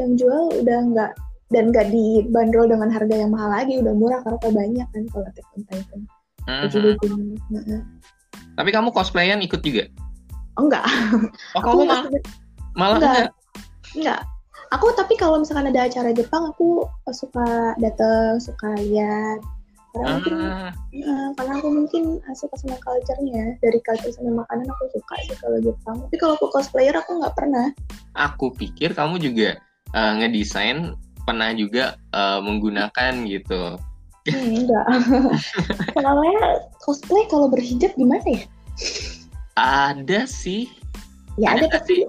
yang 0.00 0.16
jual 0.16 0.56
udah 0.56 0.78
nggak 0.88 1.12
dan 1.52 1.68
nggak 1.68 1.92
dibanderol 1.92 2.64
dengan 2.64 2.88
harga 2.88 3.12
yang 3.12 3.28
mahal 3.28 3.52
lagi. 3.52 3.76
Udah 3.84 3.92
murah 3.92 4.24
karena 4.24 4.40
banyak 4.40 4.88
kan 4.88 5.04
kalau 5.12 5.28
Attack 5.28 5.46
Titan. 5.68 6.00
Mm-hmm. 6.42 7.86
tapi 8.58 8.70
kamu 8.74 8.90
cosplayan 8.90 9.38
ikut 9.46 9.62
juga? 9.62 9.86
Oh 10.58 10.66
enggak 10.66 10.84
oh 11.54 11.62
kamu 11.62 11.86
malah 11.86 12.10
malah 12.76 12.98
enggak. 12.98 13.10
enggak 13.10 13.30
enggak 13.96 14.20
aku 14.72 14.86
tapi 14.96 15.14
kalau 15.20 15.40
misalkan 15.40 15.68
ada 15.68 15.88
acara 15.88 16.10
Jepang 16.16 16.48
aku 16.48 16.86
suka 17.12 17.76
datang 17.80 18.40
suka 18.40 18.72
lihat 18.80 19.40
karena 19.92 20.08
ah. 20.08 20.12
mungkin 20.16 20.34
ya, 20.96 21.16
karena 21.36 21.52
aku 21.60 21.68
mungkin 21.68 22.02
suka 22.32 22.56
sama 22.56 22.80
culture-nya 22.80 23.60
dari 23.60 23.76
culture 23.84 24.08
sama 24.16 24.40
makanan 24.40 24.64
aku 24.72 24.84
suka 24.96 25.14
sih 25.28 25.36
kalau 25.36 25.58
Jepang 25.60 25.96
tapi 26.08 26.16
kalau 26.16 26.34
aku 26.40 26.48
cosplayer 26.48 26.96
aku 26.96 27.20
nggak 27.20 27.36
pernah 27.36 27.68
aku 28.16 28.56
pikir 28.56 28.96
kamu 28.96 29.20
juga 29.20 29.60
uh, 29.92 30.12
ngedesain 30.16 30.96
pernah 31.22 31.54
juga 31.54 31.96
uh, 32.14 32.42
menggunakan 32.42 33.12
gitu. 33.30 33.78
Hmm, 34.22 34.54
enggak. 34.54 34.86
Soalnya 35.98 36.42
cosplay 36.82 37.26
kalau 37.26 37.50
berhijab 37.50 37.94
gimana 37.98 38.22
ya? 38.26 38.42
Ada 39.58 40.26
sih. 40.26 40.70
Ya 41.40 41.56
ada, 41.56 41.66
ada 41.66 41.80
tapi 41.80 42.06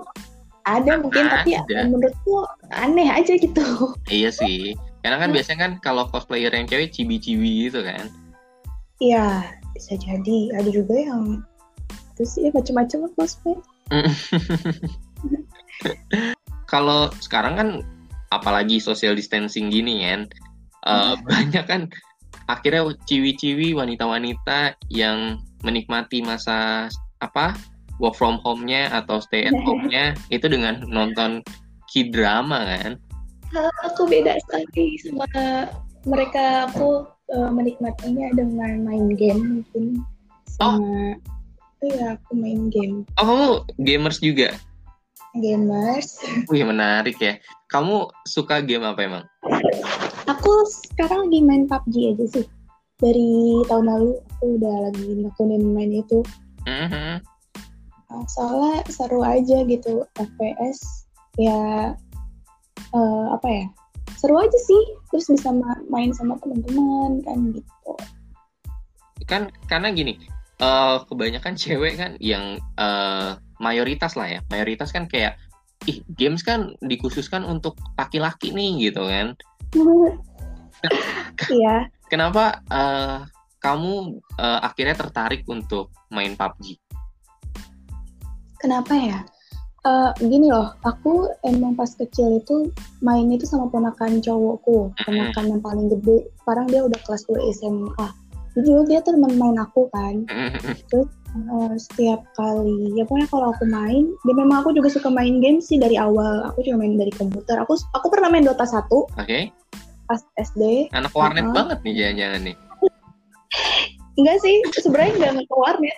ada 0.63 0.99
mungkin 0.99 1.27
ada. 1.27 1.43
tapi 1.43 1.59
ya, 1.59 1.83
menurutku 1.87 2.47
aneh 2.71 3.07
aja 3.11 3.35
gitu. 3.35 3.93
Iya 4.07 4.31
sih. 4.31 4.75
Karena 5.03 5.19
kan 5.19 5.29
hmm. 5.31 5.35
biasanya 5.35 5.59
kan 5.59 5.71
kalau 5.83 6.07
cosplayer 6.07 6.51
yang 6.51 6.67
cewek 6.67 6.95
cibi-cibi 6.95 7.67
gitu 7.67 7.83
kan. 7.83 8.07
Iya, 9.03 9.43
bisa 9.75 9.99
jadi. 9.99 10.55
Ada 10.55 10.69
juga 10.71 10.95
yang 10.95 11.43
itu 12.15 12.23
sih 12.23 12.47
macam-macam 12.55 13.11
cosplay. 13.19 13.57
kalau 16.73 17.11
sekarang 17.19 17.53
kan 17.59 17.69
apalagi 18.33 18.81
social 18.81 19.13
distancing 19.13 19.69
gini 19.69 20.09
kan 20.09 20.25
uh, 20.89 21.13
banyak 21.29 21.65
kan 21.69 21.81
akhirnya 22.49 22.89
ciwi-ciwi 23.05 23.77
wanita-wanita 23.77 24.75
yang 24.89 25.37
menikmati 25.61 26.25
masa 26.25 26.89
apa 27.21 27.55
work 28.01 28.15
from 28.17 28.39
home-nya 28.41 28.89
atau 28.93 29.21
stay 29.21 29.45
at 29.45 29.55
home-nya 29.67 30.17
itu 30.33 30.45
dengan 30.49 30.85
nonton 30.89 31.43
k-drama 31.91 32.65
kan 32.65 32.93
aku 33.85 34.09
beda 34.09 34.37
sekali 34.49 34.97
sama 34.97 35.69
mereka 36.09 36.67
aku 36.71 37.05
uh, 37.33 37.51
menikmatinya 37.53 38.33
dengan 38.33 38.81
main 38.81 39.13
game 39.13 39.61
mungkin 39.61 40.01
sama 40.47 40.79
oh. 40.79 41.15
Iya, 41.83 42.15
aku 42.15 42.39
main 42.39 42.71
game. 42.71 43.03
Oh, 43.19 43.27
kamu 43.27 43.47
gamers 43.83 44.23
juga? 44.23 44.55
gamers. 45.37 46.21
Wih 46.51 46.65
menarik 46.65 47.17
ya. 47.17 47.41
Kamu 47.69 48.09
suka 48.29 48.61
game 48.61 48.85
apa 48.85 49.01
emang? 49.01 49.25
Aku 50.29 50.51
sekarang 50.69 51.29
lagi 51.29 51.39
main 51.41 51.65
PUBG 51.65 52.13
aja 52.13 52.25
sih. 52.29 52.45
Dari 53.01 53.59
tahun 53.65 53.89
lalu 53.89 54.11
aku 54.37 54.45
udah 54.61 54.75
lagi 54.89 55.07
nekunin 55.17 55.63
main 55.73 55.91
itu. 55.91 56.21
Mm-hmm. 56.69 57.11
Nah, 57.19 57.32
soalnya 58.29 58.85
seru 58.89 59.21
aja 59.25 59.65
gitu 59.65 60.05
FPS 60.17 61.07
ya 61.37 61.93
uh, 62.93 63.25
apa 63.33 63.47
ya 63.49 63.65
seru 64.17 64.39
aja 64.39 64.59
sih. 64.59 64.83
Terus 65.11 65.25
bisa 65.29 65.49
ma- 65.51 65.83
main 65.91 66.15
sama 66.15 66.39
teman-teman 66.39 67.21
kan 67.25 67.37
gitu. 67.51 67.91
Kan 69.27 69.51
karena 69.67 69.91
gini 69.91 70.19
uh, 70.63 71.03
kebanyakan 71.07 71.53
cewek 71.59 71.99
kan 71.99 72.15
yang 72.23 72.61
uh, 72.79 73.35
mayoritas 73.59 74.15
lah 74.15 74.27
ya. 74.27 74.39
Mayoritas 74.47 74.95
kan 74.95 75.11
kayak 75.11 75.35
ih 75.83 75.99
games 76.15 76.47
kan 76.47 76.79
dikhususkan 76.79 77.43
untuk 77.43 77.75
laki-laki 77.99 78.55
nih 78.55 78.91
gitu 78.91 79.03
kan. 79.07 79.27
Iya. 81.47 81.87
Kenapa 82.11 82.59
uh, 82.67 83.23
kamu 83.63 84.19
uh, 84.35 84.59
akhirnya 84.59 84.91
tertarik 84.99 85.47
untuk 85.47 85.95
main 86.11 86.35
PUBG 86.35 86.82
kenapa 88.63 88.95
ya? 88.95 89.19
Uh, 89.83 90.15
gini 90.23 90.47
loh 90.47 90.71
aku 90.87 91.27
emang 91.43 91.75
pas 91.75 91.91
kecil 91.91 92.39
itu 92.39 92.71
main 93.03 93.27
itu 93.27 93.43
sama 93.43 93.67
ponakan 93.67 94.23
cowokku 94.23 94.95
ponakan 95.03 95.45
yang 95.51 95.61
paling 95.61 95.91
gede. 95.91 96.31
Sekarang 96.39 96.71
dia 96.71 96.87
udah 96.87 96.99
kelas 97.03 97.27
2 97.27 97.51
SMA 97.51 98.07
jadi 98.53 98.69
dia 98.85 98.99
tuh 99.01 99.17
teman 99.17 99.33
main 99.33 99.57
aku 99.57 99.89
kan. 99.89 100.29
Terus 100.93 101.09
uh, 101.49 101.73
setiap 101.73 102.21
kali 102.37 102.93
ya 102.93 103.03
pokoknya 103.09 103.27
kalau 103.33 103.49
aku 103.49 103.65
main 103.65 104.13
dan 104.29 104.35
memang 104.37 104.61
aku 104.61 104.77
juga 104.77 104.93
suka 104.93 105.09
main 105.09 105.41
game 105.41 105.57
sih 105.57 105.81
dari 105.81 105.97
awal. 105.97 106.45
Aku 106.53 106.61
juga 106.61 106.85
main 106.85 106.93
dari 106.93 107.09
komputer. 107.09 107.57
Aku 107.65 107.73
aku 107.97 108.07
pernah 108.13 108.29
main 108.29 108.45
Dota 108.45 108.65
1 108.65 108.77
oke. 108.85 109.09
Okay. 109.17 109.49
pas 110.03 110.19
SD 110.35 110.91
anak 110.91 111.15
warnet 111.15 111.47
uh 111.47 111.55
banget 111.55 111.79
nih 111.81 111.93
jangan-jangan 111.95 112.41
nih. 112.45 112.55
Enggak 114.13 114.37
sih 114.45 114.55
sebenarnya 114.77 115.11
enggak 115.17 115.49
ke 115.49 115.55
warnet 115.57 115.97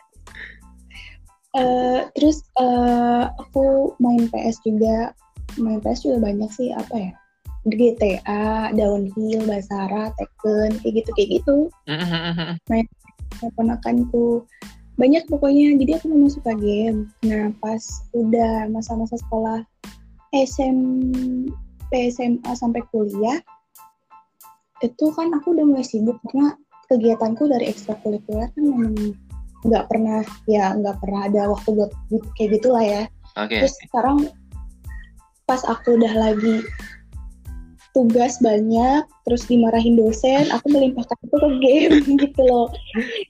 uh, 1.56 2.00
terus 2.14 2.44
uh, 2.60 3.32
aku 3.40 3.96
main 4.04 4.28
PS 4.30 4.62
juga. 4.62 5.16
Main 5.56 5.80
PS 5.80 6.04
juga 6.04 6.18
banyak 6.20 6.50
sih 6.52 6.70
apa 6.76 6.96
ya? 6.96 7.12
GTA, 7.66 8.70
Downhill, 8.78 9.42
Basara, 9.50 10.14
Tekken, 10.14 10.78
kayak 10.86 10.94
gitu 11.02 11.10
kayak 11.18 11.30
gitu. 11.42 11.58
Main 12.70 12.86
ponakanku 13.58 14.46
banyak 14.96 15.26
pokoknya. 15.26 15.74
Jadi 15.80 15.92
aku 15.98 16.06
memang 16.14 16.32
suka 16.32 16.54
game. 16.54 17.10
Nah 17.26 17.50
pas 17.58 17.82
udah 18.14 18.70
masa-masa 18.70 19.18
sekolah 19.18 19.66
SMP 20.36 22.12
SMA 22.12 22.52
sampai 22.54 22.86
kuliah 22.94 23.40
itu 24.84 25.06
kan 25.16 25.34
aku 25.34 25.58
udah 25.58 25.66
mulai 25.66 25.86
sibuk. 25.88 26.22
Karena 26.30 26.54
kegiatanku 26.86 27.50
dari 27.50 27.74
ekstrakurikuler 27.74 28.54
kan 28.54 28.62
memang 28.62 28.94
nggak 29.66 29.90
pernah 29.90 30.22
ya 30.46 30.78
nggak 30.78 30.98
pernah 31.02 31.22
ada 31.28 31.42
waktu 31.50 31.70
buat 31.74 31.92
kayak 32.38 32.62
gitulah 32.62 32.84
ya. 32.86 33.04
Okay. 33.36 33.60
terus 33.60 33.76
sekarang 33.92 34.32
pas 35.44 35.60
aku 35.68 36.00
udah 36.00 36.14
lagi 36.16 36.64
tugas 37.96 38.40
banyak 38.44 39.08
terus 39.24 39.48
dimarahin 39.48 39.96
dosen 39.96 40.52
aku 40.52 40.68
melimpahkan 40.68 41.16
itu 41.24 41.36
ke 41.40 41.50
game 41.64 41.96
gitu 42.28 42.42
loh. 42.44 42.68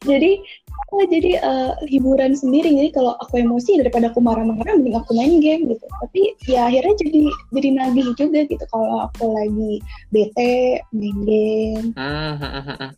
Jadi 0.09 0.41
oh, 0.89 1.05
jadi 1.05 1.31
uh, 1.45 1.73
hiburan 1.85 2.33
sendiri. 2.33 2.73
Jadi 2.73 2.89
kalau 2.97 3.13
aku 3.21 3.45
emosi 3.45 3.77
daripada 3.77 4.09
aku 4.09 4.25
marah-marah 4.25 4.73
mending 4.81 4.97
aku 4.97 5.13
main 5.13 5.37
game 5.37 5.69
gitu. 5.69 5.85
Tapi 6.01 6.33
ya 6.49 6.65
akhirnya 6.65 6.97
jadi 6.97 7.21
jadi 7.53 7.69
nagih 7.77 8.07
juga 8.17 8.39
gitu 8.49 8.65
kalau 8.73 9.05
aku 9.05 9.37
lagi 9.37 9.73
bete 10.09 10.81
main 10.97 11.17
game. 11.29 11.87
Hmm, 11.93 12.35
hmm, 12.41 12.63
hmm, 12.65 12.91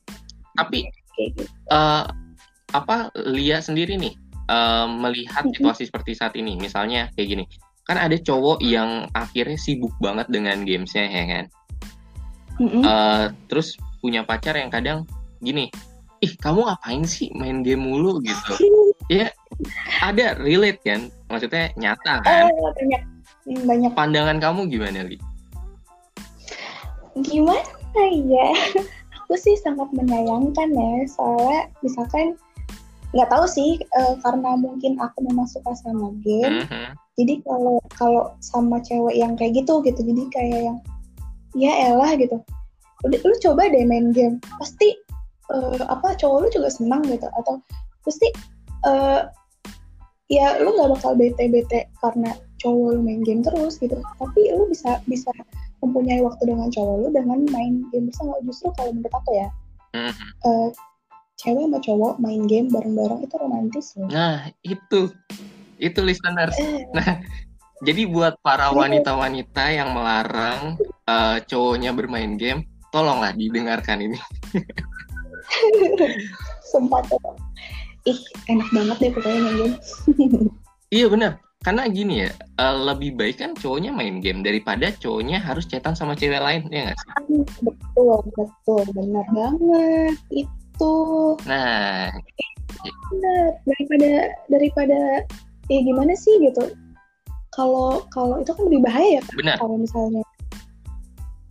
tapi 0.55 0.87
gitu. 1.19 1.43
uh, 1.73 2.07
apa 2.75 3.11
Lia 3.15 3.63
sendiri 3.63 3.95
nih 3.95 4.15
uh, 4.51 4.87
melihat 4.91 5.47
situasi 5.47 5.87
seperti 5.87 6.17
saat 6.17 6.33
ini. 6.35 6.59
Misalnya 6.59 7.11
kayak 7.15 7.27
gini 7.27 7.45
kan 7.87 7.95
ada 7.95 8.19
cowok 8.19 8.59
yang 8.59 9.07
akhirnya 9.15 9.55
sibuk 9.55 9.95
banget 10.03 10.27
dengan 10.27 10.67
gamesnya 10.67 11.07
ya 11.07 11.25
kan? 11.27 11.45
Mm-hmm. 12.57 12.83
uh, 12.83 13.25
terus 13.47 13.77
punya 14.01 14.25
pacar 14.25 14.57
yang 14.57 14.73
kadang 14.73 15.05
gini 15.45 15.69
ih 16.25 16.33
kamu 16.41 16.65
ngapain 16.65 17.05
sih 17.05 17.29
main 17.37 17.61
game 17.61 17.85
mulu? 17.85 18.19
gitu. 18.21 18.53
Ya 19.07 19.31
ada 20.03 20.35
relate 20.35 20.83
kan? 20.83 21.07
Maksudnya 21.31 21.71
nyata 21.79 22.19
kan? 22.27 22.51
oh, 22.51 22.75
banyak. 22.75 23.01
Hmm, 23.47 23.63
banyak. 23.63 23.91
Pandangan 23.95 24.37
kamu 24.43 24.67
gimana 24.67 25.07
li? 25.07 25.15
Gimana 27.23 28.03
ya? 28.27 28.51
Aku 29.23 29.39
sih 29.39 29.55
sangat 29.63 29.87
menyayangkan 29.95 30.75
ya 30.75 31.07
soalnya 31.07 31.71
misalkan 31.79 32.35
nggak 33.17 33.33
tahu 33.33 33.49
sih 33.49 33.81
uh, 33.97 34.13
karena 34.21 34.53
mungkin 34.53 35.01
aku 35.01 35.25
memang 35.25 35.49
suka 35.49 35.73
sama 35.73 36.13
game. 36.21 36.61
Mm-hmm 36.61 37.07
jadi 37.17 37.41
kalau 37.41 37.81
kalau 37.97 38.23
sama 38.45 38.77
cewek 38.85 39.17
yang 39.17 39.33
kayak 39.33 39.57
gitu 39.57 39.81
gitu. 39.81 39.99
Jadi 40.05 40.23
kayak 40.29 40.59
yang 40.69 40.77
ya 41.57 41.71
elah 41.89 42.13
gitu. 42.13 42.37
Udah 43.01 43.19
lu 43.25 43.35
coba 43.41 43.65
deh 43.73 43.85
main 43.89 44.13
game. 44.13 44.37
Pasti 44.61 44.93
uh, 45.49 45.81
apa 45.89 46.13
cowok 46.13 46.37
lu 46.45 46.47
juga 46.53 46.69
senang 46.69 47.01
gitu. 47.09 47.25
Atau 47.25 47.57
pasti 48.05 48.29
uh, 48.85 49.25
ya 50.29 50.61
lu 50.61 50.77
nggak 50.77 50.93
bakal 50.93 51.17
bete 51.17 51.49
bete 51.49 51.89
karena 52.05 52.37
cowok 52.61 52.87
lu 52.93 53.01
main 53.01 53.25
game 53.25 53.41
terus 53.41 53.81
gitu. 53.81 53.97
Tapi 54.21 54.53
lu 54.53 54.69
bisa 54.69 55.01
bisa 55.09 55.33
mempunyai 55.81 56.21
waktu 56.21 56.53
dengan 56.53 56.69
cowok 56.69 56.95
lu 57.01 57.07
dengan 57.09 57.41
main 57.49 57.81
game 57.89 58.13
bersama. 58.13 58.37
Justru 58.45 58.69
kalau 58.77 58.93
menurut 58.93 59.13
aku 59.17 59.31
ya 59.33 59.49
uh, 60.45 60.69
cewek 61.37 61.69
sama 61.69 61.79
cowok 61.79 62.13
main 62.17 62.43
game 62.49 62.67
bareng-bareng 62.73 63.23
itu 63.23 63.35
romantis 63.37 63.93
loh 63.95 64.09
nah 64.09 64.49
itu 64.65 65.13
itu 65.77 65.99
listeners. 66.01 66.57
Nah, 66.93 67.21
jadi 67.85 68.09
buat 68.09 68.41
para 68.41 68.73
wanita-wanita 68.73 69.63
yang 69.69 69.93
melarang 69.93 70.77
uh, 71.05 71.37
cowoknya 71.45 71.93
bermain 71.93 72.35
game, 72.35 72.65
tolonglah 72.89 73.33
didengarkan 73.37 74.01
ini. 74.01 74.17
Sumpah 76.73 77.01
tuh. 77.05 77.21
Ih, 78.09 78.19
enak 78.49 78.69
banget 78.73 78.97
deh 78.99 79.11
pokoknya 79.13 79.41
main 79.41 79.57
game. 79.57 79.75
iya 80.97 81.07
benar. 81.07 81.33
Karena 81.57 81.89
gini 81.89 82.23
ya, 82.23 82.31
uh, 82.61 82.93
lebih 82.93 83.17
baik 83.17 83.41
kan 83.41 83.51
cowoknya 83.57 83.91
main 83.91 84.21
game 84.21 84.45
daripada 84.45 84.93
cowoknya 84.93 85.41
harus 85.41 85.65
cetan 85.67 85.97
sama 85.97 86.13
cewek 86.13 86.39
lain, 86.39 86.69
ya 86.69 86.89
nggak 86.89 86.97
sih? 86.97 87.09
Betul, 87.65 88.21
betul, 88.33 88.81
benar 88.93 89.25
banget. 89.33 90.15
Itu. 90.31 90.57
Nah, 91.47 92.13
benar 93.09 93.45
daripada 93.65 94.11
daripada 94.51 94.99
ya 95.71 95.79
gimana 95.81 96.13
sih 96.13 96.37
gitu. 96.43 96.75
Kalau 97.55 98.05
kalau 98.13 98.37
itu 98.37 98.53
kan 98.53 98.63
lebih 98.69 98.81
bahaya 98.85 99.19
kan 99.25 99.33
Benar. 99.33 99.57
kalau 99.57 99.75
misalnya 99.81 100.21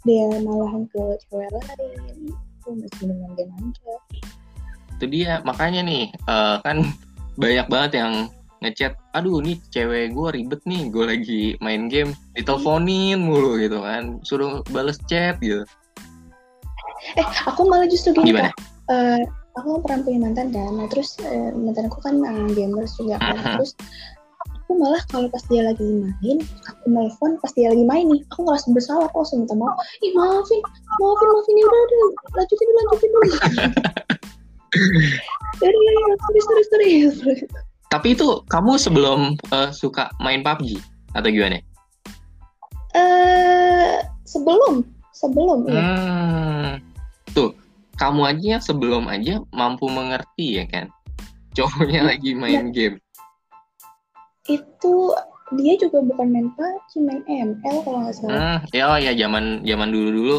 dia 0.07 0.27
malahan 0.47 0.87
ke 0.95 1.03
cewek 1.27 1.51
lain 1.51 2.31
itu 2.31 2.69
masih 2.79 3.05
dengan 3.11 3.31
dia 3.35 3.47
aja 3.51 3.95
itu 4.97 5.05
dia 5.13 5.33
makanya 5.45 5.83
nih 5.83 6.05
uh, 6.31 6.63
kan 6.63 6.87
banyak 7.37 7.67
banget 7.69 7.93
yang 8.01 8.13
ngechat 8.65 8.97
aduh 9.13 9.45
nih 9.45 9.61
cewek 9.69 10.17
gue 10.17 10.29
ribet 10.33 10.63
nih 10.65 10.89
gue 10.89 11.05
lagi 11.05 11.43
main 11.61 11.93
game. 11.93 12.17
Diteleponin 12.33 13.21
mulu 13.21 13.61
gitu 13.61 13.85
kan 13.85 14.23
suruh 14.25 14.65
bales 14.73 14.97
chat 15.05 15.37
gitu. 15.45 15.67
Eh 17.21 17.29
aku 17.45 17.69
malah 17.69 17.85
justru 17.91 18.17
gini 18.17 18.33
Gimana? 18.33 18.51
Uh, 18.87 19.23
aku 19.57 19.83
pernah 19.83 20.05
punya 20.07 20.19
mantan 20.31 20.55
kan 20.55 20.71
nah 20.79 20.87
terus 20.87 21.19
uh, 21.25 21.51
mantan 21.57 21.91
aku 21.91 21.99
kan 22.05 22.23
uh, 22.23 22.47
gamers 22.55 22.95
juga 22.95 23.19
kan 23.19 23.35
uh-huh. 23.35 23.55
terus 23.59 23.73
aku 24.47 24.79
malah 24.79 25.03
kalau 25.11 25.27
pas 25.33 25.43
dia 25.51 25.67
lagi 25.67 25.83
main 25.83 26.39
aku 26.71 26.85
nelfon 26.87 27.35
pas 27.43 27.51
dia 27.57 27.73
lagi 27.73 27.83
main 27.83 28.07
nih 28.07 28.23
aku 28.31 28.47
ngerasa 28.47 28.67
bersalah 28.71 29.11
aku 29.11 29.25
langsung 29.25 29.43
minta 29.43 29.57
maaf 29.59 29.75
ih 30.05 30.13
maafin 30.15 30.61
maafin 31.03 31.27
maafin 31.35 31.55
ya 31.59 31.65
udah 31.67 31.81
udah 31.83 32.09
lanjutin 32.37 32.67
dulu 32.67 32.79
lanjutin 32.79 33.11
dulu 33.11 33.27
dari 35.63 35.79
terus 36.31 36.45
terus 36.47 36.69
terus 36.71 37.17
tapi 37.87 38.19
itu 38.19 38.43
kamu 38.51 38.77
sebelum 38.77 39.39
uh, 39.55 39.71
suka 39.71 40.11
main 40.19 40.43
PUBG 40.43 40.83
atau 41.15 41.29
gimana? 41.31 41.63
Eh 42.93 42.99
uh, 42.99 43.97
sebelum 44.27 44.83
sebelum 45.15 45.65
hmm. 45.65 45.73
ya. 45.73 45.87
Kamu 47.97 48.29
aja 48.29 48.61
sebelum 48.61 49.09
aja 49.09 49.41
mampu 49.57 49.89
mengerti 49.89 50.61
ya 50.61 50.65
kan? 50.69 50.93
Cowoknya 51.57 52.05
hmm, 52.05 52.11
lagi 52.13 52.31
main 52.37 52.69
nah, 52.69 52.73
game. 52.73 52.97
Itu 54.45 55.17
dia 55.57 55.75
juga 55.81 56.05
bukan 56.05 56.29
main 56.29 56.49
PUBG 56.53 56.91
main 57.01 57.23
ML 57.25 57.77
kalau 57.87 57.99
nggak 58.05 58.15
salah. 58.21 58.37
Hmm, 58.37 58.59
ya 58.77 58.85
oh 58.93 58.99
ya 59.01 59.13
zaman 59.17 59.65
zaman 59.65 59.89
dulu 59.89 60.09
dulu 60.13 60.39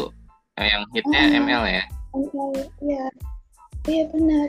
yang 0.58 0.82
hitnya 0.94 1.20
hmm, 1.26 1.38
ML 1.42 1.64
ya. 1.66 1.84
ML 2.14 2.50
ya 2.54 2.66
iya. 3.90 4.02
Benar. 4.14 4.48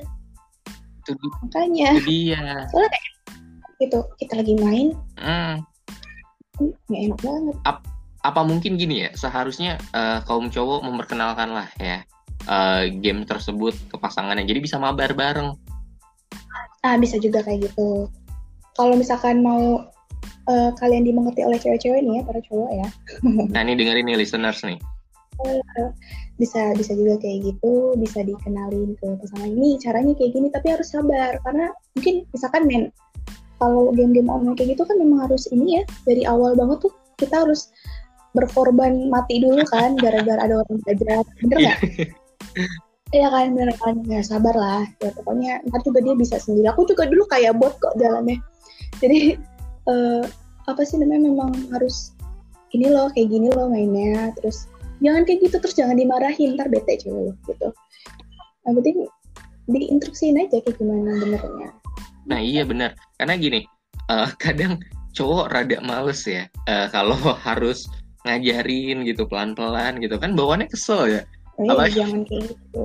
Itu 1.02 1.12
makanya. 1.18 1.90
itu 1.98 2.02
dia. 2.06 2.44
Soalnya 2.70 2.90
kayak 2.94 3.08
gitu 3.82 4.00
kita 4.22 4.34
lagi 4.38 4.54
main. 4.62 4.88
Hmm. 5.18 5.66
nggak 6.60 7.02
enak 7.08 7.20
banget. 7.24 7.56
Ap, 7.66 7.78
apa 8.20 8.42
mungkin 8.44 8.76
gini 8.76 9.08
ya 9.08 9.10
seharusnya 9.16 9.80
uh, 9.96 10.20
kaum 10.28 10.52
cowok 10.52 10.84
memperkenalkan 10.84 11.56
lah 11.56 11.72
ya 11.80 12.04
uh, 12.50 12.84
game 12.90 13.24
tersebut 13.24 13.78
ke 13.88 13.96
pasangannya. 14.02 14.44
Jadi 14.50 14.60
bisa 14.66 14.82
mabar 14.82 15.14
bareng. 15.14 15.54
Ah 16.82 16.98
bisa 16.98 17.22
juga 17.22 17.46
kayak 17.46 17.70
gitu. 17.70 18.10
Kalau 18.74 18.96
misalkan 18.98 19.46
mau 19.46 19.86
uh, 20.50 20.72
kalian 20.82 21.06
dimengerti 21.06 21.46
oleh 21.46 21.62
cewek-cewek 21.62 22.02
nih 22.02 22.20
ya 22.20 22.24
para 22.26 22.42
cowok 22.42 22.72
ya. 22.74 22.88
Nah 23.54 23.62
ini 23.62 23.78
dengerin 23.78 24.06
nih 24.10 24.18
listeners 24.18 24.66
nih. 24.66 24.82
Uh, 25.40 25.92
bisa 26.42 26.76
bisa 26.76 26.92
juga 26.98 27.22
kayak 27.22 27.54
gitu. 27.54 27.96
Bisa 28.00 28.26
dikenalin 28.26 28.98
ke 28.98 29.06
pasangan. 29.22 29.50
Ini 29.52 29.80
caranya 29.80 30.14
kayak 30.18 30.32
gini 30.34 30.48
tapi 30.50 30.68
harus 30.74 30.90
sabar. 30.90 31.38
Karena 31.46 31.70
mungkin 31.96 32.26
misalkan 32.34 32.66
men 32.66 32.84
kalau 33.60 33.92
game-game 33.92 34.32
online 34.32 34.56
kayak 34.56 34.80
gitu 34.80 34.88
kan 34.88 34.96
memang 34.96 35.28
harus 35.28 35.44
ini 35.52 35.80
ya 35.80 35.84
dari 36.08 36.24
awal 36.24 36.56
banget 36.56 36.88
tuh 36.88 36.96
kita 37.20 37.44
harus 37.44 37.68
berkorban 38.32 39.12
mati 39.12 39.44
dulu 39.44 39.60
kan 39.68 40.00
gara-gara 40.00 40.40
ada 40.40 40.64
orang 40.64 40.80
belajar. 40.88 41.24
Bener 41.44 41.58
nggak 41.60 41.80
Iya 43.10 43.28
kan 43.34 43.58
bener 43.58 43.74
kan. 43.82 43.96
Ya 44.06 44.22
sabar 44.22 44.54
lah. 44.54 44.84
Ya 45.02 45.10
pokoknya 45.14 45.66
ntar 45.70 45.82
juga 45.82 46.00
dia 46.06 46.14
bisa 46.14 46.38
sendiri. 46.38 46.70
Aku 46.70 46.86
juga 46.86 47.10
dulu 47.10 47.26
kayak 47.26 47.58
bot 47.58 47.74
kok 47.82 47.98
jalannya. 47.98 48.38
Jadi 49.02 49.38
uh, 49.90 50.24
apa 50.70 50.82
sih 50.86 51.02
namanya 51.02 51.30
memang 51.34 51.52
harus 51.74 52.14
ini 52.74 52.90
loh 52.94 53.10
kayak 53.14 53.34
gini 53.34 53.50
loh 53.50 53.70
mainnya. 53.70 54.30
Terus 54.38 54.70
jangan 55.02 55.26
kayak 55.26 55.50
gitu 55.50 55.56
terus 55.58 55.74
jangan 55.74 55.98
dimarahin. 55.98 56.54
Ntar 56.54 56.70
bete 56.70 57.02
cewek 57.02 57.30
lo 57.30 57.34
gitu. 57.50 57.68
Yang 58.70 58.74
penting 58.82 58.98
diinstruksiin 59.70 60.38
aja 60.38 60.58
kayak 60.62 60.78
gimana 60.78 61.14
benernya. 61.22 61.70
Nah 62.30 62.40
iya 62.42 62.66
benar, 62.66 62.94
karena 63.18 63.34
gini, 63.38 63.60
uh, 64.10 64.30
kadang 64.38 64.82
cowok 65.18 65.50
rada 65.50 65.78
males 65.82 66.22
ya 66.26 66.46
uh, 66.70 66.86
kalau 66.94 67.18
harus 67.48 67.90
ngajarin 68.28 69.06
gitu 69.08 69.26
pelan-pelan 69.26 69.98
gitu. 70.04 70.18
Kan 70.22 70.38
bawaannya 70.38 70.68
kesel 70.70 71.10
ya. 71.10 71.22
Eh, 71.60 71.68
apalagi, 71.68 71.96
jangan 72.00 72.22
kayak 72.24 72.44
gitu. 72.56 72.84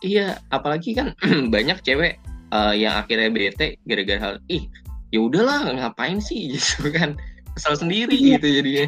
Iya, 0.00 0.28
apalagi 0.48 0.90
kan 0.96 1.12
banyak 1.54 1.78
cewek 1.84 2.16
uh, 2.52 2.72
yang 2.72 2.96
akhirnya 2.96 3.28
bete 3.28 3.76
gara-gara 3.84 4.20
hal 4.20 4.34
ih 4.48 4.64
ya 5.12 5.20
udahlah 5.20 5.68
ngapain 5.76 6.18
sih? 6.20 6.48
Gitu 6.56 6.88
kan. 6.92 7.16
Kesel 7.56 7.88
sendiri 7.88 8.12
iya. 8.12 8.36
gitu 8.36 8.60
jadinya. 8.60 8.86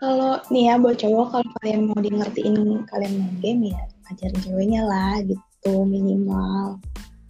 Kalau 0.00 0.40
nih 0.48 0.72
ya 0.72 0.74
buat 0.80 0.96
cowok 0.96 1.26
kalau 1.28 1.48
kalian 1.60 1.80
mau 1.92 2.00
di 2.00 2.08
ngertiin 2.08 2.88
kalian 2.88 3.12
main 3.20 3.36
game 3.44 3.62
ya 3.68 3.80
ajarin 4.08 4.40
ceweknya 4.40 4.82
lah 4.88 5.20
gitu 5.20 5.72
minimal. 5.84 6.80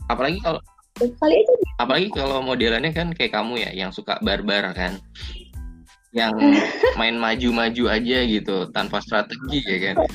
Apalagi 0.07 0.38
kalau 0.38 0.62
kali 0.99 1.42
itu 1.42 1.53
apalagi 1.83 2.09
kalau 2.14 2.42
modelannya 2.42 2.94
kan 2.94 3.11
kayak 3.11 3.35
kamu 3.35 3.62
ya 3.62 3.71
yang 3.75 3.90
suka 3.90 4.18
barbar 4.23 4.75
kan 4.75 4.99
yang 6.19 6.35
main 7.01 7.15
maju-maju 7.15 7.85
aja 7.87 8.19
gitu 8.27 8.67
tanpa 8.75 8.99
strategi 8.99 9.63
ya 9.63 9.79
kan? 9.91 9.97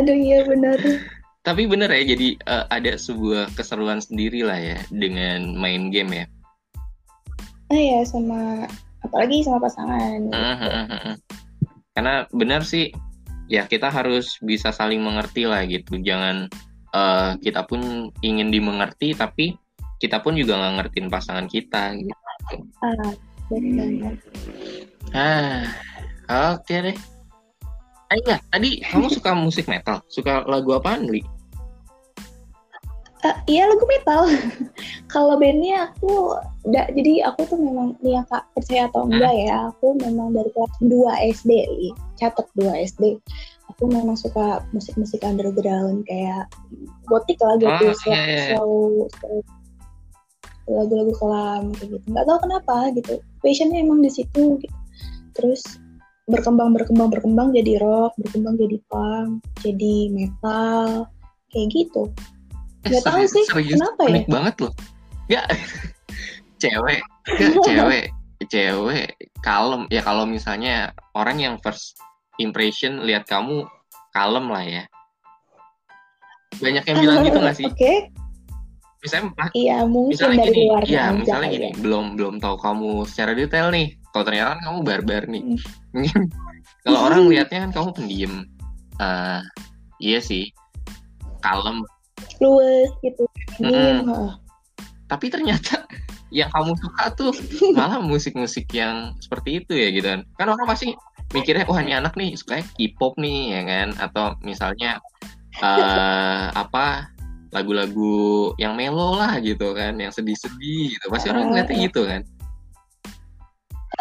Aduh 0.00 0.16
iya 0.16 0.40
benar. 0.48 0.80
Tapi 1.44 1.68
bener 1.68 1.92
ya 1.92 2.16
jadi 2.16 2.40
uh, 2.48 2.64
ada 2.72 2.96
sebuah 2.96 3.52
keseruan 3.52 4.00
sendiri 4.00 4.40
lah 4.40 4.56
ya 4.56 4.80
dengan 4.88 5.52
main 5.60 5.92
game 5.92 6.24
ya? 6.24 6.26
Ah 7.68 7.76
ya 7.76 8.00
sama 8.08 8.64
apalagi 9.04 9.44
sama 9.44 9.60
pasangan. 9.60 10.24
Gitu. 10.24 10.32
uh, 10.32 10.40
uh, 10.40 10.88
uh, 10.88 10.94
uh. 11.12 11.16
karena 11.92 12.24
benar 12.32 12.64
sih 12.64 12.88
ya 13.46 13.68
kita 13.68 13.92
harus 13.92 14.40
bisa 14.40 14.72
saling 14.72 15.04
mengerti 15.04 15.44
lah 15.44 15.68
gitu. 15.68 16.00
Jangan 16.00 16.48
uh, 16.96 17.36
kita 17.44 17.68
pun 17.68 18.08
ingin 18.24 18.48
dimengerti 18.48 19.12
tapi 19.12 19.52
kita 20.00 20.24
pun 20.24 20.34
juga 20.34 20.58
nggak 20.58 20.74
ngertiin 20.80 21.08
pasangan 21.12 21.46
kita 21.46 21.94
gitu 22.00 22.23
ah 22.84 23.12
benar 23.48 24.14
ah 25.14 25.62
oke 26.54 26.64
okay 26.64 26.92
deh 26.92 26.98
Ah 28.12 28.16
iya, 28.20 28.36
tadi 28.52 28.70
kamu 28.84 29.08
suka 29.08 29.32
musik 29.32 29.66
metal? 29.66 29.98
Suka 30.12 30.44
lagu 30.44 30.76
apaan, 30.76 31.08
Li? 31.08 31.24
Uh, 33.24 33.36
iya 33.48 33.64
lagu 33.64 33.82
metal. 33.88 34.28
Kalau 35.12 35.40
bandnya 35.40 35.88
aku, 35.90 36.36
da, 36.68 36.86
jadi 36.92 37.26
aku 37.26 37.48
tuh 37.48 37.56
memang 37.56 37.98
nih 38.04 38.20
ya 38.20 38.22
kak 38.28 38.44
percaya 38.52 38.82
atau 38.92 39.08
enggak 39.08 39.32
hmm? 39.34 39.44
ya, 39.48 39.56
aku 39.72 39.86
memang 39.98 40.36
dari 40.36 40.50
kelas 40.52 40.74
2 40.84 41.32
SD, 41.32 41.50
catat 42.20 42.46
2 42.54 42.86
SD. 42.92 43.16
Aku 43.72 43.88
memang 43.88 44.14
suka 44.14 44.60
musik-musik 44.76 45.24
underground 45.24 46.04
kayak 46.04 46.46
gotik 47.08 47.40
lah 47.40 47.56
gitu, 47.56 47.90
oh, 47.90 47.96
slow, 47.96 48.12
yeah, 48.12 48.26
yeah. 48.28 48.48
slow, 48.54 49.08
slow 49.18 49.40
lagu-lagu 50.64 51.12
kelam 51.20 51.62
kayak 51.76 51.88
gitu. 51.98 52.06
Nggak 52.12 52.24
tahu 52.28 52.38
kenapa 52.44 52.76
gitu. 52.96 53.14
Passionnya 53.44 53.78
emang 53.84 54.00
di 54.00 54.10
situ. 54.10 54.56
Gitu. 54.60 54.76
Terus 55.34 55.62
berkembang 56.24 56.72
berkembang 56.72 57.12
berkembang 57.12 57.48
jadi 57.52 57.76
rock 57.84 58.16
berkembang 58.16 58.56
jadi 58.56 58.78
punk 58.88 59.44
jadi 59.60 60.08
metal 60.08 61.04
kayak 61.52 61.68
gitu 61.68 62.02
eh, 62.84 62.88
nggak 62.88 63.02
eh, 63.04 63.04
tahu 63.04 63.22
sih 63.28 63.44
serius, 63.44 63.76
kenapa 63.76 64.02
ya 64.08 64.24
banget 64.24 64.54
loh 64.64 64.72
nggak 65.28 65.46
cewek 66.64 67.00
nggak 67.28 67.54
cewek 67.68 68.04
cewek 68.48 69.08
kalem 69.44 69.84
ya 69.92 70.00
kalau 70.00 70.24
misalnya 70.24 70.96
orang 71.12 71.36
yang 71.40 71.54
first 71.60 72.00
impression 72.40 73.04
lihat 73.04 73.28
kamu 73.28 73.68
kalem 74.16 74.48
lah 74.48 74.64
ya 74.64 74.84
banyak 76.56 76.84
yang 76.88 76.98
bilang 77.04 77.20
gitu 77.28 77.38
nggak 77.40 77.56
sih 77.56 77.68
oke 77.68 77.76
okay. 77.76 78.08
Misalnya 79.04 79.52
iya 79.52 79.84
mungkin 79.84 80.16
misalnya 80.16 80.48
dari 80.48 80.56
gini, 80.56 80.64
luar 80.72 80.82
iya 80.88 81.04
misalnya 81.12 81.48
gini 81.52 81.66
ya. 81.68 81.72
belum 81.84 82.04
belum 82.16 82.34
tahu 82.40 82.56
kamu 82.56 82.90
secara 83.04 83.32
detail 83.36 83.68
nih. 83.68 83.92
Kalau 84.16 84.24
ternyata 84.24 84.48
kan 84.56 84.60
kamu 84.64 84.78
barbar 84.80 85.22
nih. 85.28 85.42
Hmm. 85.92 86.24
kalau 86.88 87.00
orang 87.04 87.20
lihatnya 87.32 87.68
kan 87.68 87.70
kamu 87.76 87.88
pendiam. 87.92 88.34
Uh, 88.96 89.44
iya 90.00 90.24
sih. 90.24 90.48
Kalem. 91.44 91.84
Luwes 92.40 92.90
gitu 93.04 93.28
mm 93.60 93.70
-hmm. 93.70 94.26
tapi 95.06 95.30
ternyata 95.30 95.84
yang 96.38 96.50
kamu 96.50 96.74
suka 96.80 97.04
tuh 97.14 97.30
malah 97.78 98.00
musik-musik 98.00 98.66
yang 98.72 99.12
seperti 99.20 99.60
itu 99.60 99.72
ya 99.76 99.88
gitu 99.92 100.06
kan. 100.08 100.20
Kan 100.40 100.48
orang 100.56 100.64
pasti 100.64 100.96
mikirnya 101.36 101.68
wah 101.68 101.78
ini 101.84 101.92
anak 101.92 102.16
nih 102.16 102.32
suka 102.34 102.64
K-pop 102.74 103.20
nih 103.20 103.60
ya 103.60 103.62
kan? 103.68 103.88
Atau 104.00 104.24
misalnya 104.40 104.98
uh, 105.60 106.48
apa 106.56 107.13
lagu-lagu 107.54 108.52
yang 108.58 108.74
melo 108.74 109.14
lah 109.14 109.38
gitu 109.38 109.72
kan 109.72 109.94
yang 109.96 110.10
sedih-sedih 110.10 110.98
gitu. 110.98 111.06
Pasti 111.08 111.30
orang 111.30 111.54
ngeliatnya 111.54 111.76
gitu 111.86 112.02
kan? 112.04 112.26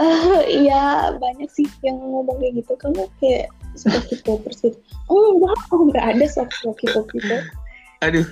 Uh, 0.02 0.42
iya 0.50 1.14
banyak 1.22 1.46
sih 1.54 1.70
yang 1.86 2.02
ngomong 2.02 2.42
kayak 2.42 2.66
gitu. 2.66 2.74
Kamu 2.82 3.06
kayak 3.22 3.54
suka 3.78 4.02
K-popers 4.10 4.66
gitu. 4.66 4.78
Oh 5.06 5.38
enggak 5.38 5.58
oh 5.70 5.82
enggak 5.86 6.06
ada 6.18 6.26
suka 6.26 6.74
K-pop 6.82 7.06
gitu 7.14 7.38
aduh. 8.04 8.28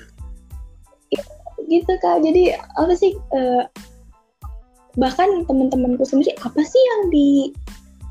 Ya, 1.12 1.24
gitu 1.72 1.92
kak. 2.04 2.20
Jadi 2.26 2.52
apa 2.58 2.94
sih 2.98 3.16
uh, 3.32 3.64
bahkan 5.00 5.48
teman-temanku 5.48 6.04
sendiri 6.04 6.36
apa 6.44 6.60
sih 6.60 6.82
yang 6.82 7.02
di 7.10 7.30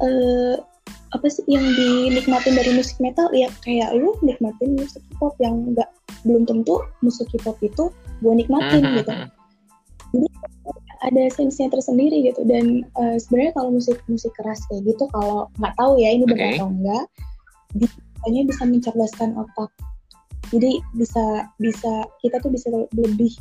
uh, 0.00 0.56
apa 1.10 1.26
sih 1.28 1.44
yang 1.50 1.62
dinikmatin 1.76 2.56
dari 2.56 2.72
musik 2.72 2.96
metal? 3.02 3.28
Ya 3.36 3.52
kayak 3.66 3.92
lu 3.92 4.16
nikmatin 4.24 4.80
musik 4.80 5.04
K-pop 5.12 5.36
yang 5.42 5.68
enggak 5.68 5.90
belum 6.24 6.44
tentu 6.44 6.84
musik 7.00 7.28
K-pop 7.32 7.56
itu 7.64 7.88
gue 8.20 8.32
nikmatin 8.36 8.84
hmm, 8.84 8.94
gitu 9.00 9.12
hmm. 9.12 9.28
jadi 10.12 10.28
ada 11.00 11.22
sensenya 11.32 11.72
tersendiri 11.72 12.28
gitu 12.28 12.44
dan 12.44 12.84
uh, 13.00 13.16
sebenarnya 13.16 13.56
kalau 13.56 13.70
musik 13.72 13.96
musik 14.04 14.32
keras 14.36 14.60
kayak 14.68 14.84
gitu 14.84 15.08
kalau 15.16 15.48
nggak 15.56 15.72
tahu 15.80 15.96
ya 15.96 16.12
ini 16.12 16.24
benar 16.28 16.60
atau 16.60 16.68
enggak 16.68 17.04
biasanya 17.72 18.42
bisa 18.44 18.62
mencerdaskan 18.68 19.30
otak 19.40 19.70
jadi 20.52 20.82
bisa 20.92 21.48
bisa 21.56 21.92
kita 22.20 22.36
tuh 22.44 22.52
bisa 22.52 22.68
lebih 22.92 23.32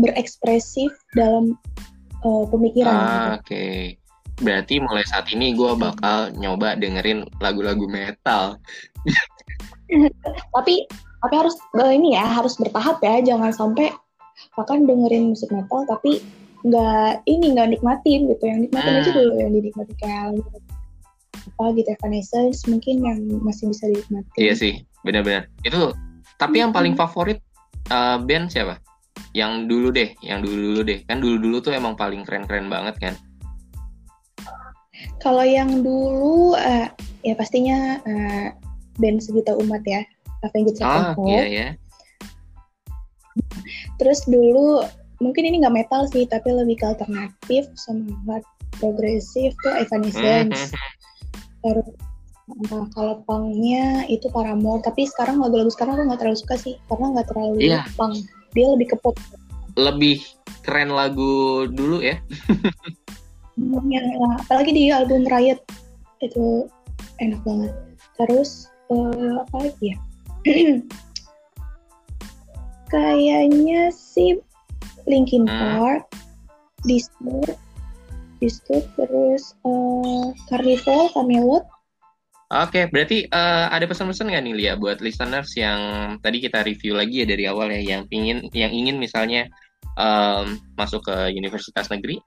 berekspresif 0.00 0.88
dalam 1.12 1.58
uh, 2.24 2.44
pemikiran 2.48 2.96
ah, 2.96 3.04
gitu. 3.04 3.12
oke 3.12 3.44
okay. 3.44 3.80
berarti 4.40 4.74
mulai 4.80 5.04
saat 5.04 5.28
ini 5.36 5.52
gue 5.52 5.72
bakal 5.76 6.32
nyoba 6.32 6.80
dengerin 6.80 7.28
lagu-lagu 7.44 7.84
metal 7.84 8.56
tapi 10.56 10.88
tapi 11.22 11.34
harus 11.38 11.54
uh, 11.78 11.92
ini 11.94 12.18
ya 12.18 12.26
harus 12.26 12.58
bertahap 12.58 12.98
ya 12.98 13.22
jangan 13.22 13.54
sampai 13.54 13.94
bahkan 14.58 14.82
dengerin 14.82 15.30
musik 15.30 15.54
metal 15.54 15.86
tapi 15.86 16.18
nggak 16.66 17.22
ini 17.30 17.54
nggak 17.54 17.68
nikmatin 17.78 18.26
gitu. 18.26 18.42
Yang 18.42 18.58
nikmatin 18.68 18.92
aja 18.98 19.10
ah. 19.10 19.14
dulu 19.14 19.32
yang 19.38 19.52
dinikmati 19.54 19.94
kayak 20.02 20.22
apa 21.42 21.64
gitu 21.74 21.88
Evanescence 21.90 22.58
mungkin 22.70 23.02
yang 23.02 23.18
masih 23.42 23.74
bisa 23.74 23.90
dinikmati 23.90 24.38
iya 24.38 24.54
sih 24.54 24.82
benar-benar. 25.06 25.46
Itu 25.62 25.94
tapi 26.38 26.58
yang 26.58 26.74
paling 26.74 26.98
favorit 26.98 27.38
uh, 27.90 28.18
band 28.18 28.50
siapa? 28.50 28.82
Yang 29.34 29.70
dulu 29.70 29.88
deh 29.94 30.10
yang 30.26 30.42
dulu 30.42 30.58
dulu 30.58 30.80
deh. 30.86 30.98
Kan 31.06 31.22
dulu 31.22 31.36
dulu 31.38 31.56
tuh 31.62 31.72
emang 31.74 31.94
paling 31.94 32.26
keren 32.26 32.46
keren 32.50 32.66
banget 32.66 32.98
kan? 32.98 33.14
Kalau 35.18 35.42
yang 35.42 35.82
dulu 35.82 36.58
uh, 36.58 36.90
ya 37.22 37.34
pastinya 37.38 37.98
uh, 38.02 38.46
band 38.98 39.22
sejuta 39.22 39.54
umat 39.58 39.82
ya 39.86 40.02
Avenged 40.42 40.76
Sevenfold. 40.78 41.26
Oh, 41.26 41.30
iya, 41.30 41.44
iya. 41.46 41.68
Terus 43.96 44.26
dulu 44.28 44.82
mungkin 45.22 45.46
ini 45.46 45.62
nggak 45.62 45.76
metal 45.86 46.02
sih 46.10 46.26
tapi 46.26 46.50
lebih 46.50 46.82
ke 46.82 46.86
alternatif 46.90 47.70
sama 47.78 48.10
hard 48.26 48.44
progresif 48.82 49.54
tuh 49.62 49.70
Evanescence 49.78 50.74
mm-hmm. 50.74 51.62
terus 51.62 51.88
nah, 52.66 52.84
kalau 52.90 53.22
punknya 53.22 54.02
itu 54.10 54.26
Paramore 54.34 54.82
tapi 54.82 55.06
sekarang 55.06 55.38
lagu-lagu 55.38 55.70
sekarang 55.70 55.94
aku 55.94 56.04
nggak 56.10 56.20
terlalu 56.20 56.38
suka 56.42 56.54
sih 56.58 56.74
karena 56.90 57.06
nggak 57.14 57.28
terlalu 57.30 57.56
yeah. 57.62 57.86
punk 57.94 58.18
dia 58.52 58.66
lebih 58.74 58.90
ke 58.90 58.96
pop 58.98 59.14
lebih 59.78 60.18
keren 60.66 60.90
lagu 60.90 61.70
dulu 61.70 62.02
ya 62.02 62.18
ya, 63.88 64.00
apalagi 64.42 64.74
di 64.74 64.90
album 64.90 65.22
Riot 65.30 65.62
itu 66.18 66.66
enak 67.22 67.40
banget 67.46 67.72
terus 68.18 68.66
uh, 68.90 69.46
apa 69.46 69.70
lagi 69.70 69.94
ya 69.94 69.96
kayaknya 72.92 73.88
sih 73.94 74.36
Linkin 75.08 75.48
hmm. 75.48 75.54
Park, 75.54 76.02
Disturbed, 76.86 77.58
Disturbed 78.38 78.90
terus 78.94 79.54
uh, 79.64 80.30
Carnival, 80.46 81.10
Camelot. 81.14 81.64
Oke, 82.52 82.84
okay, 82.84 82.84
berarti 82.92 83.18
uh, 83.32 83.72
ada 83.72 83.88
pesan-pesan 83.88 84.28
nggak 84.28 84.44
nih 84.44 84.54
Lia 84.54 84.72
buat 84.76 85.00
listeners 85.00 85.56
yang 85.56 85.80
tadi 86.20 86.36
kita 86.36 86.60
review 86.60 86.92
lagi 86.92 87.24
ya 87.24 87.26
dari 87.26 87.48
awal 87.48 87.72
ya, 87.72 87.80
yang 87.80 88.02
ingin 88.12 88.44
yang 88.52 88.68
ingin 88.68 89.00
misalnya 89.00 89.48
um, 89.96 90.60
masuk 90.76 91.00
ke 91.00 91.32
universitas 91.32 91.88
negeri? 91.88 92.20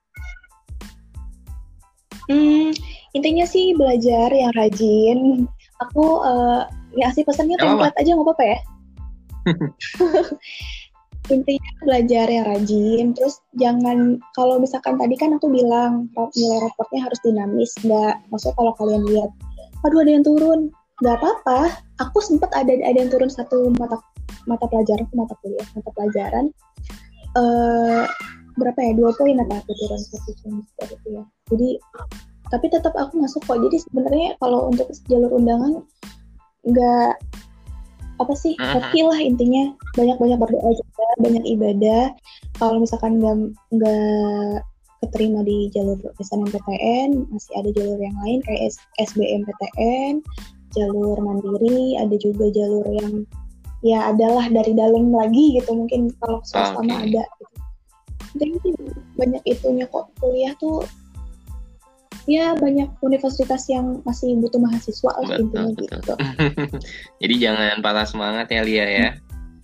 Hmm, 2.25 2.73
intinya 3.13 3.45
sih 3.45 3.78
belajar 3.78 4.34
yang 4.34 4.49
rajin. 4.58 5.45
Aku 5.86 6.25
uh, 6.25 6.65
ngasih 6.96 7.24
pesannya 7.28 7.58
template 7.60 7.98
aja 8.00 8.10
nggak 8.16 8.26
apa-apa 8.26 8.44
ya. 8.44 8.60
intinya 11.34 11.72
belajar 11.82 12.30
yang 12.30 12.46
rajin 12.46 13.06
terus 13.18 13.42
jangan 13.58 14.22
kalau 14.38 14.62
misalkan 14.62 14.94
tadi 14.94 15.18
kan 15.18 15.34
aku 15.34 15.50
bilang 15.50 16.06
nilai 16.38 16.62
raportnya 16.62 17.02
harus 17.02 17.18
dinamis 17.26 17.74
nggak 17.82 18.22
maksudnya 18.30 18.54
kalau 18.62 18.78
kalian 18.78 19.02
lihat 19.10 19.34
aduh 19.86 20.02
ada 20.02 20.12
yang 20.18 20.26
turun. 20.26 20.74
Nggak 21.04 21.16
apa-apa. 21.22 21.60
Aku 22.02 22.18
sempat 22.20 22.50
ada 22.58 22.74
ada 22.74 22.98
yang 22.98 23.12
turun 23.14 23.30
satu 23.30 23.70
mata 23.78 24.02
mata 24.50 24.66
pelajaran 24.66 25.06
mata 25.14 25.38
kuliah 25.46 25.66
mata 25.78 25.90
pelajaran. 25.94 26.46
Uh, 27.38 28.10
berapa 28.58 28.80
ya? 28.82 28.92
Dua 28.98 29.12
poin 29.14 29.38
apa 29.38 29.62
aku 29.62 29.72
turun 29.78 30.02
satu 30.02 30.32
semester 30.42 30.88
itu 30.90 31.08
ya. 31.22 31.24
Jadi 31.54 31.70
tapi 32.50 32.66
tetap 32.74 32.94
aku 32.98 33.22
masuk 33.22 33.46
kok. 33.46 33.62
Jadi 33.62 33.78
sebenarnya 33.86 34.40
kalau 34.42 34.74
untuk 34.74 34.90
jalur 35.06 35.32
undangan 35.38 35.86
nggak 36.65 37.13
apa 38.15 38.34
sih 38.34 38.56
happy 38.56 39.04
lah 39.04 39.19
intinya 39.19 39.75
banyak 39.99 40.15
banyak 40.15 40.39
berdoa 40.39 40.71
juga 40.71 41.06
banyak 41.19 41.43
ibadah 41.51 42.15
kalau 42.56 42.80
misalkan 42.80 43.19
nggak 43.19 43.38
nggak 43.75 44.63
keterima 45.04 45.43
di 45.43 45.67
jalur 45.75 45.99
SNMPTN 46.17 47.30
masih 47.30 47.54
ada 47.60 47.69
jalur 47.75 47.99
yang 47.99 48.15
lain 48.23 48.39
kayak 48.47 48.71
SBMPTN 49.04 50.23
jalur 50.71 51.17
mandiri 51.19 51.99
ada 51.99 52.15
juga 52.17 52.47
jalur 52.56 52.88
yang 52.88 53.28
ya 53.84 54.10
adalah 54.10 54.47
dari 54.49 54.73
dalam 54.73 55.12
lagi 55.12 55.60
gitu 55.60 55.75
mungkin 55.75 56.10
kalau 56.23 56.41
swasta 56.47 56.82
okay. 56.82 57.12
ada 57.12 57.23
gitu. 57.28 57.45
jadi 58.39 58.56
banyak 59.19 59.43
itunya 59.45 59.86
kok 59.91 60.10
kuliah 60.17 60.56
tuh 60.58 60.88
ya 62.26 62.58
banyak 62.58 62.90
universitas 63.06 63.70
yang 63.70 64.02
masih 64.02 64.38
butuh 64.42 64.58
mahasiswa 64.58 65.14
lah 65.14 65.38
betul, 65.38 65.46
intinya 65.46 65.72
betul. 65.74 65.86
gitu. 65.86 66.14
Jadi 67.22 67.36
jangan 67.38 67.76
patah 67.86 68.08
semangat 68.10 68.48
ya 68.50 68.62
Lia 68.66 68.86
ya 68.86 69.08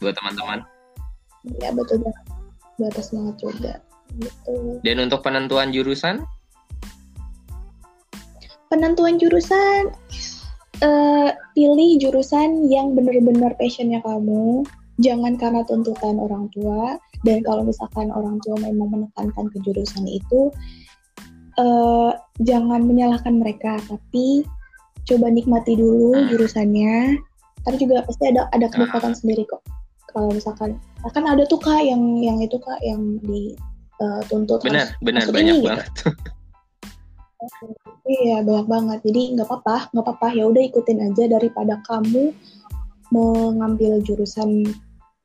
buat 0.02 0.14
teman-teman. 0.18 0.62
Ya 1.62 1.70
betul 1.74 2.06
banget. 2.06 2.26
Patah 2.78 3.06
semangat 3.06 3.36
juga. 3.42 3.74
Gitu. 4.18 4.82
Dan 4.86 4.98
untuk 5.02 5.26
penentuan 5.26 5.74
jurusan? 5.74 6.22
Penentuan 8.70 9.20
jurusan 9.20 9.92
uh, 10.86 11.30
pilih 11.54 11.92
jurusan 12.02 12.70
yang 12.70 12.94
benar-benar 12.94 13.58
passionnya 13.58 14.00
kamu. 14.06 14.66
Jangan 15.02 15.34
karena 15.42 15.66
tuntutan 15.66 16.22
orang 16.22 16.46
tua 16.54 17.02
dan 17.26 17.42
kalau 17.42 17.66
misalkan 17.66 18.14
orang 18.14 18.38
tua 18.46 18.58
memang 18.62 18.90
menekankan 18.94 19.50
ke 19.50 19.58
jurusan 19.66 20.06
itu 20.06 20.54
uh, 21.62 22.12
jangan 22.42 22.82
menyalahkan 22.84 23.38
mereka, 23.38 23.78
tapi 23.86 24.44
coba 25.06 25.30
nikmati 25.30 25.78
dulu 25.78 26.18
hmm. 26.18 26.28
jurusannya. 26.34 27.22
Tapi 27.62 27.76
juga 27.78 28.02
pasti 28.10 28.26
ada 28.26 28.50
ada 28.58 28.66
kedekatan 28.74 29.14
sendiri 29.14 29.46
kok. 29.46 29.62
Kalau 30.10 30.34
misalkan, 30.34 30.82
kan 31.14 31.24
ada 31.30 31.46
tuh 31.46 31.62
kak 31.62 31.86
yang 31.86 32.02
yang 32.20 32.42
itu 32.42 32.58
kak 32.58 32.82
yang 32.82 33.22
dituntut. 33.22 34.60
Uh, 34.60 34.66
benar, 34.66 34.88
benar 35.06 35.26
banyak 35.30 35.56
ini, 35.62 35.66
banget. 35.66 35.88
Gitu. 35.94 36.10
iya 38.10 38.38
banyak 38.42 38.68
banget. 38.70 39.00
Jadi 39.06 39.22
nggak 39.38 39.48
apa-apa, 39.48 39.78
nggak 39.94 40.06
apa-apa. 40.06 40.28
Ya 40.34 40.44
udah 40.50 40.62
ikutin 40.66 41.00
aja 41.06 41.24
daripada 41.30 41.78
kamu 41.86 42.34
mengambil 43.12 44.02
jurusan, 44.02 44.66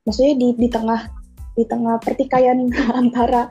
maksudnya 0.03 0.35
di 0.37 0.47
di 0.59 0.67
tengah 0.69 1.09
di 1.57 1.63
tengah 1.65 1.97
pertikaian 2.03 2.69
antara 3.01 3.49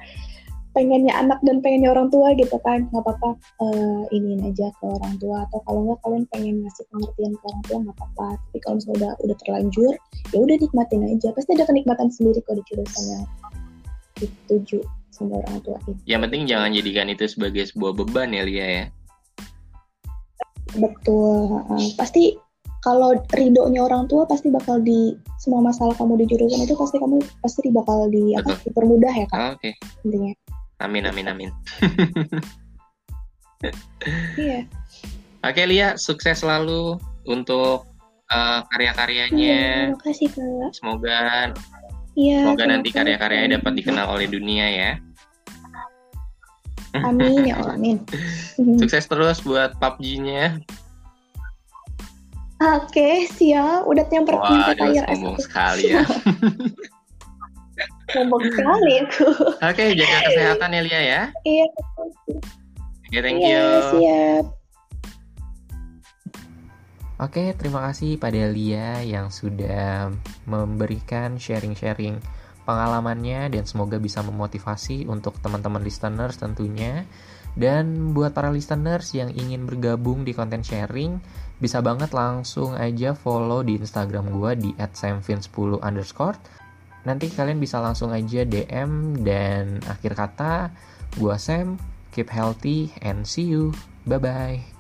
pengennya 0.77 1.17
anak 1.17 1.41
dan 1.41 1.65
pengennya 1.65 1.97
orang 1.97 2.13
tua 2.13 2.37
gitu 2.37 2.61
kan. 2.61 2.85
Nggak 2.93 3.01
apa-apa 3.09 3.31
uh, 3.65 4.05
iniin 4.13 4.45
aja 4.45 4.69
ke 4.77 4.85
orang 4.85 5.17
tua. 5.17 5.49
Atau 5.49 5.65
kalau 5.65 5.81
nggak 5.89 5.99
kalian 6.05 6.25
pengen 6.29 6.55
ngasih 6.61 6.85
pengertian 6.93 7.33
ke 7.33 7.45
orang 7.49 7.65
tua 7.65 7.77
nggak 7.81 7.97
apa-apa. 7.97 8.29
Tapi 8.37 8.59
kalau 8.61 8.75
misalnya 8.77 8.97
udah 9.01 9.13
udah 9.25 9.37
terlanjur 9.41 9.93
ya 10.37 10.39
udah 10.45 10.57
nikmatin 10.61 11.03
aja. 11.09 11.29
Pasti 11.33 11.51
ada 11.57 11.65
kenikmatan 11.65 12.09
sendiri 12.13 12.41
kalau 12.45 12.61
di 12.61 12.65
jurusannya. 12.69 13.21
Dituju 14.21 14.81
sama 15.09 15.41
orang 15.41 15.57
tua 15.65 15.81
itu. 15.89 15.93
Yang 16.05 16.21
penting 16.29 16.43
jangan 16.45 16.71
jadikan 16.77 17.09
itu 17.09 17.25
sebagai 17.25 17.65
sebuah 17.73 17.93
beban 17.97 18.37
ya 18.37 18.45
Lia 18.45 18.67
ya. 18.69 18.85
Betul 20.77 21.57
uh, 21.57 21.89
pasti 21.97 22.37
kalau 22.87 23.19
ridhonya 23.35 23.83
orang 23.83 24.07
tua 24.07 24.23
pasti 24.31 24.47
bakal 24.47 24.79
di 24.79 25.19
semua 25.43 25.59
masalah 25.59 25.91
kamu 25.99 26.23
di 26.23 26.25
jurusan 26.31 26.63
itu 26.63 26.79
pasti 26.79 27.03
kamu 27.03 27.19
pasti 27.43 27.67
bakal 27.75 28.07
di 28.07 28.39
apa 28.39 28.55
dipermudah 28.63 29.11
ya 29.11 29.27
oh, 29.35 29.59
oke. 29.59 29.59
Okay. 29.59 29.75
intinya 30.07 30.31
Amin 30.81 31.09
amin 31.09 31.27
amin. 31.33 31.51
Iya. 34.37 34.69
Oke 35.41 35.63
Lia, 35.65 35.97
sukses 35.97 36.45
selalu 36.45 37.01
untuk 37.25 37.89
uh, 38.29 38.61
karya-karyanya. 38.69 39.33
Iya, 39.33 39.73
terima 39.95 40.01
kasih 40.05 40.29
Kak. 40.33 40.71
Semoga 40.77 41.19
Iya. 42.17 42.49
Semoga 42.49 42.65
nanti 42.69 42.89
karya-karyanya 42.93 43.61
dapat 43.61 43.73
dikenal 43.77 44.07
oleh 44.09 44.27
dunia 44.29 44.67
ya. 44.69 44.93
Amin 47.05 47.45
ya 47.45 47.61
Allah, 47.61 47.77
amin. 47.77 48.01
Sukses 48.81 49.05
terus 49.05 49.45
buat 49.45 49.77
PUBG-nya. 49.77 50.65
Oke, 52.57 53.29
siap. 53.29 53.85
Udah 53.85 54.09
nyamper 54.09 54.41
Wah, 54.41 54.73
nyamper 54.73 55.37
sekali 55.45 55.93
ya. 55.93 56.09
Sombong 58.11 58.43
sekali 58.55 58.93
itu. 59.03 59.27
Oke, 59.59 59.73
okay, 59.75 59.89
jaga 59.99 60.19
kesehatan 60.31 60.71
ya 60.71 60.83
Lia 60.83 61.01
ya. 61.01 61.23
Iya. 61.43 61.67
Oke, 61.67 63.09
okay, 63.11 63.21
thank 63.23 63.39
iya, 63.43 63.59
you. 63.59 63.67
siap. 63.91 64.45
Oke, 67.17 67.57
terima 67.57 67.81
kasih 67.89 68.21
pada 68.21 68.45
Lia 68.53 69.01
yang 69.01 69.33
sudah 69.33 70.13
memberikan 70.45 71.41
sharing-sharing 71.41 72.21
pengalamannya 72.69 73.49
dan 73.49 73.65
semoga 73.65 73.97
bisa 73.97 74.21
memotivasi 74.21 75.09
untuk 75.09 75.41
teman-teman 75.41 75.81
listeners 75.81 76.37
tentunya. 76.37 77.09
Dan 77.57 78.13
buat 78.13 78.37
para 78.37 78.53
listeners 78.53 79.17
yang 79.17 79.33
ingin 79.33 79.65
bergabung 79.65 80.29
di 80.29 80.37
konten 80.37 80.61
sharing, 80.61 81.17
bisa 81.57 81.81
banget 81.81 82.13
langsung 82.13 82.77
aja 82.77 83.17
follow 83.17 83.65
di 83.65 83.81
Instagram 83.81 84.29
gue 84.29 84.53
di 84.61 84.71
@samvin10 84.77 85.81
underscore 85.81 86.37
Nanti 87.07 87.31
kalian 87.31 87.63
bisa 87.63 87.79
langsung 87.79 88.11
aja 88.11 88.43
DM 88.43 89.23
dan 89.23 89.79
akhir 89.87 90.19
kata, 90.19 90.75
gua 91.15 91.39
Sam, 91.39 91.79
keep 92.11 92.35
healthy 92.35 92.91
and 92.99 93.23
see 93.23 93.47
you. 93.47 93.71
Bye 94.03 94.19
bye. 94.19 94.76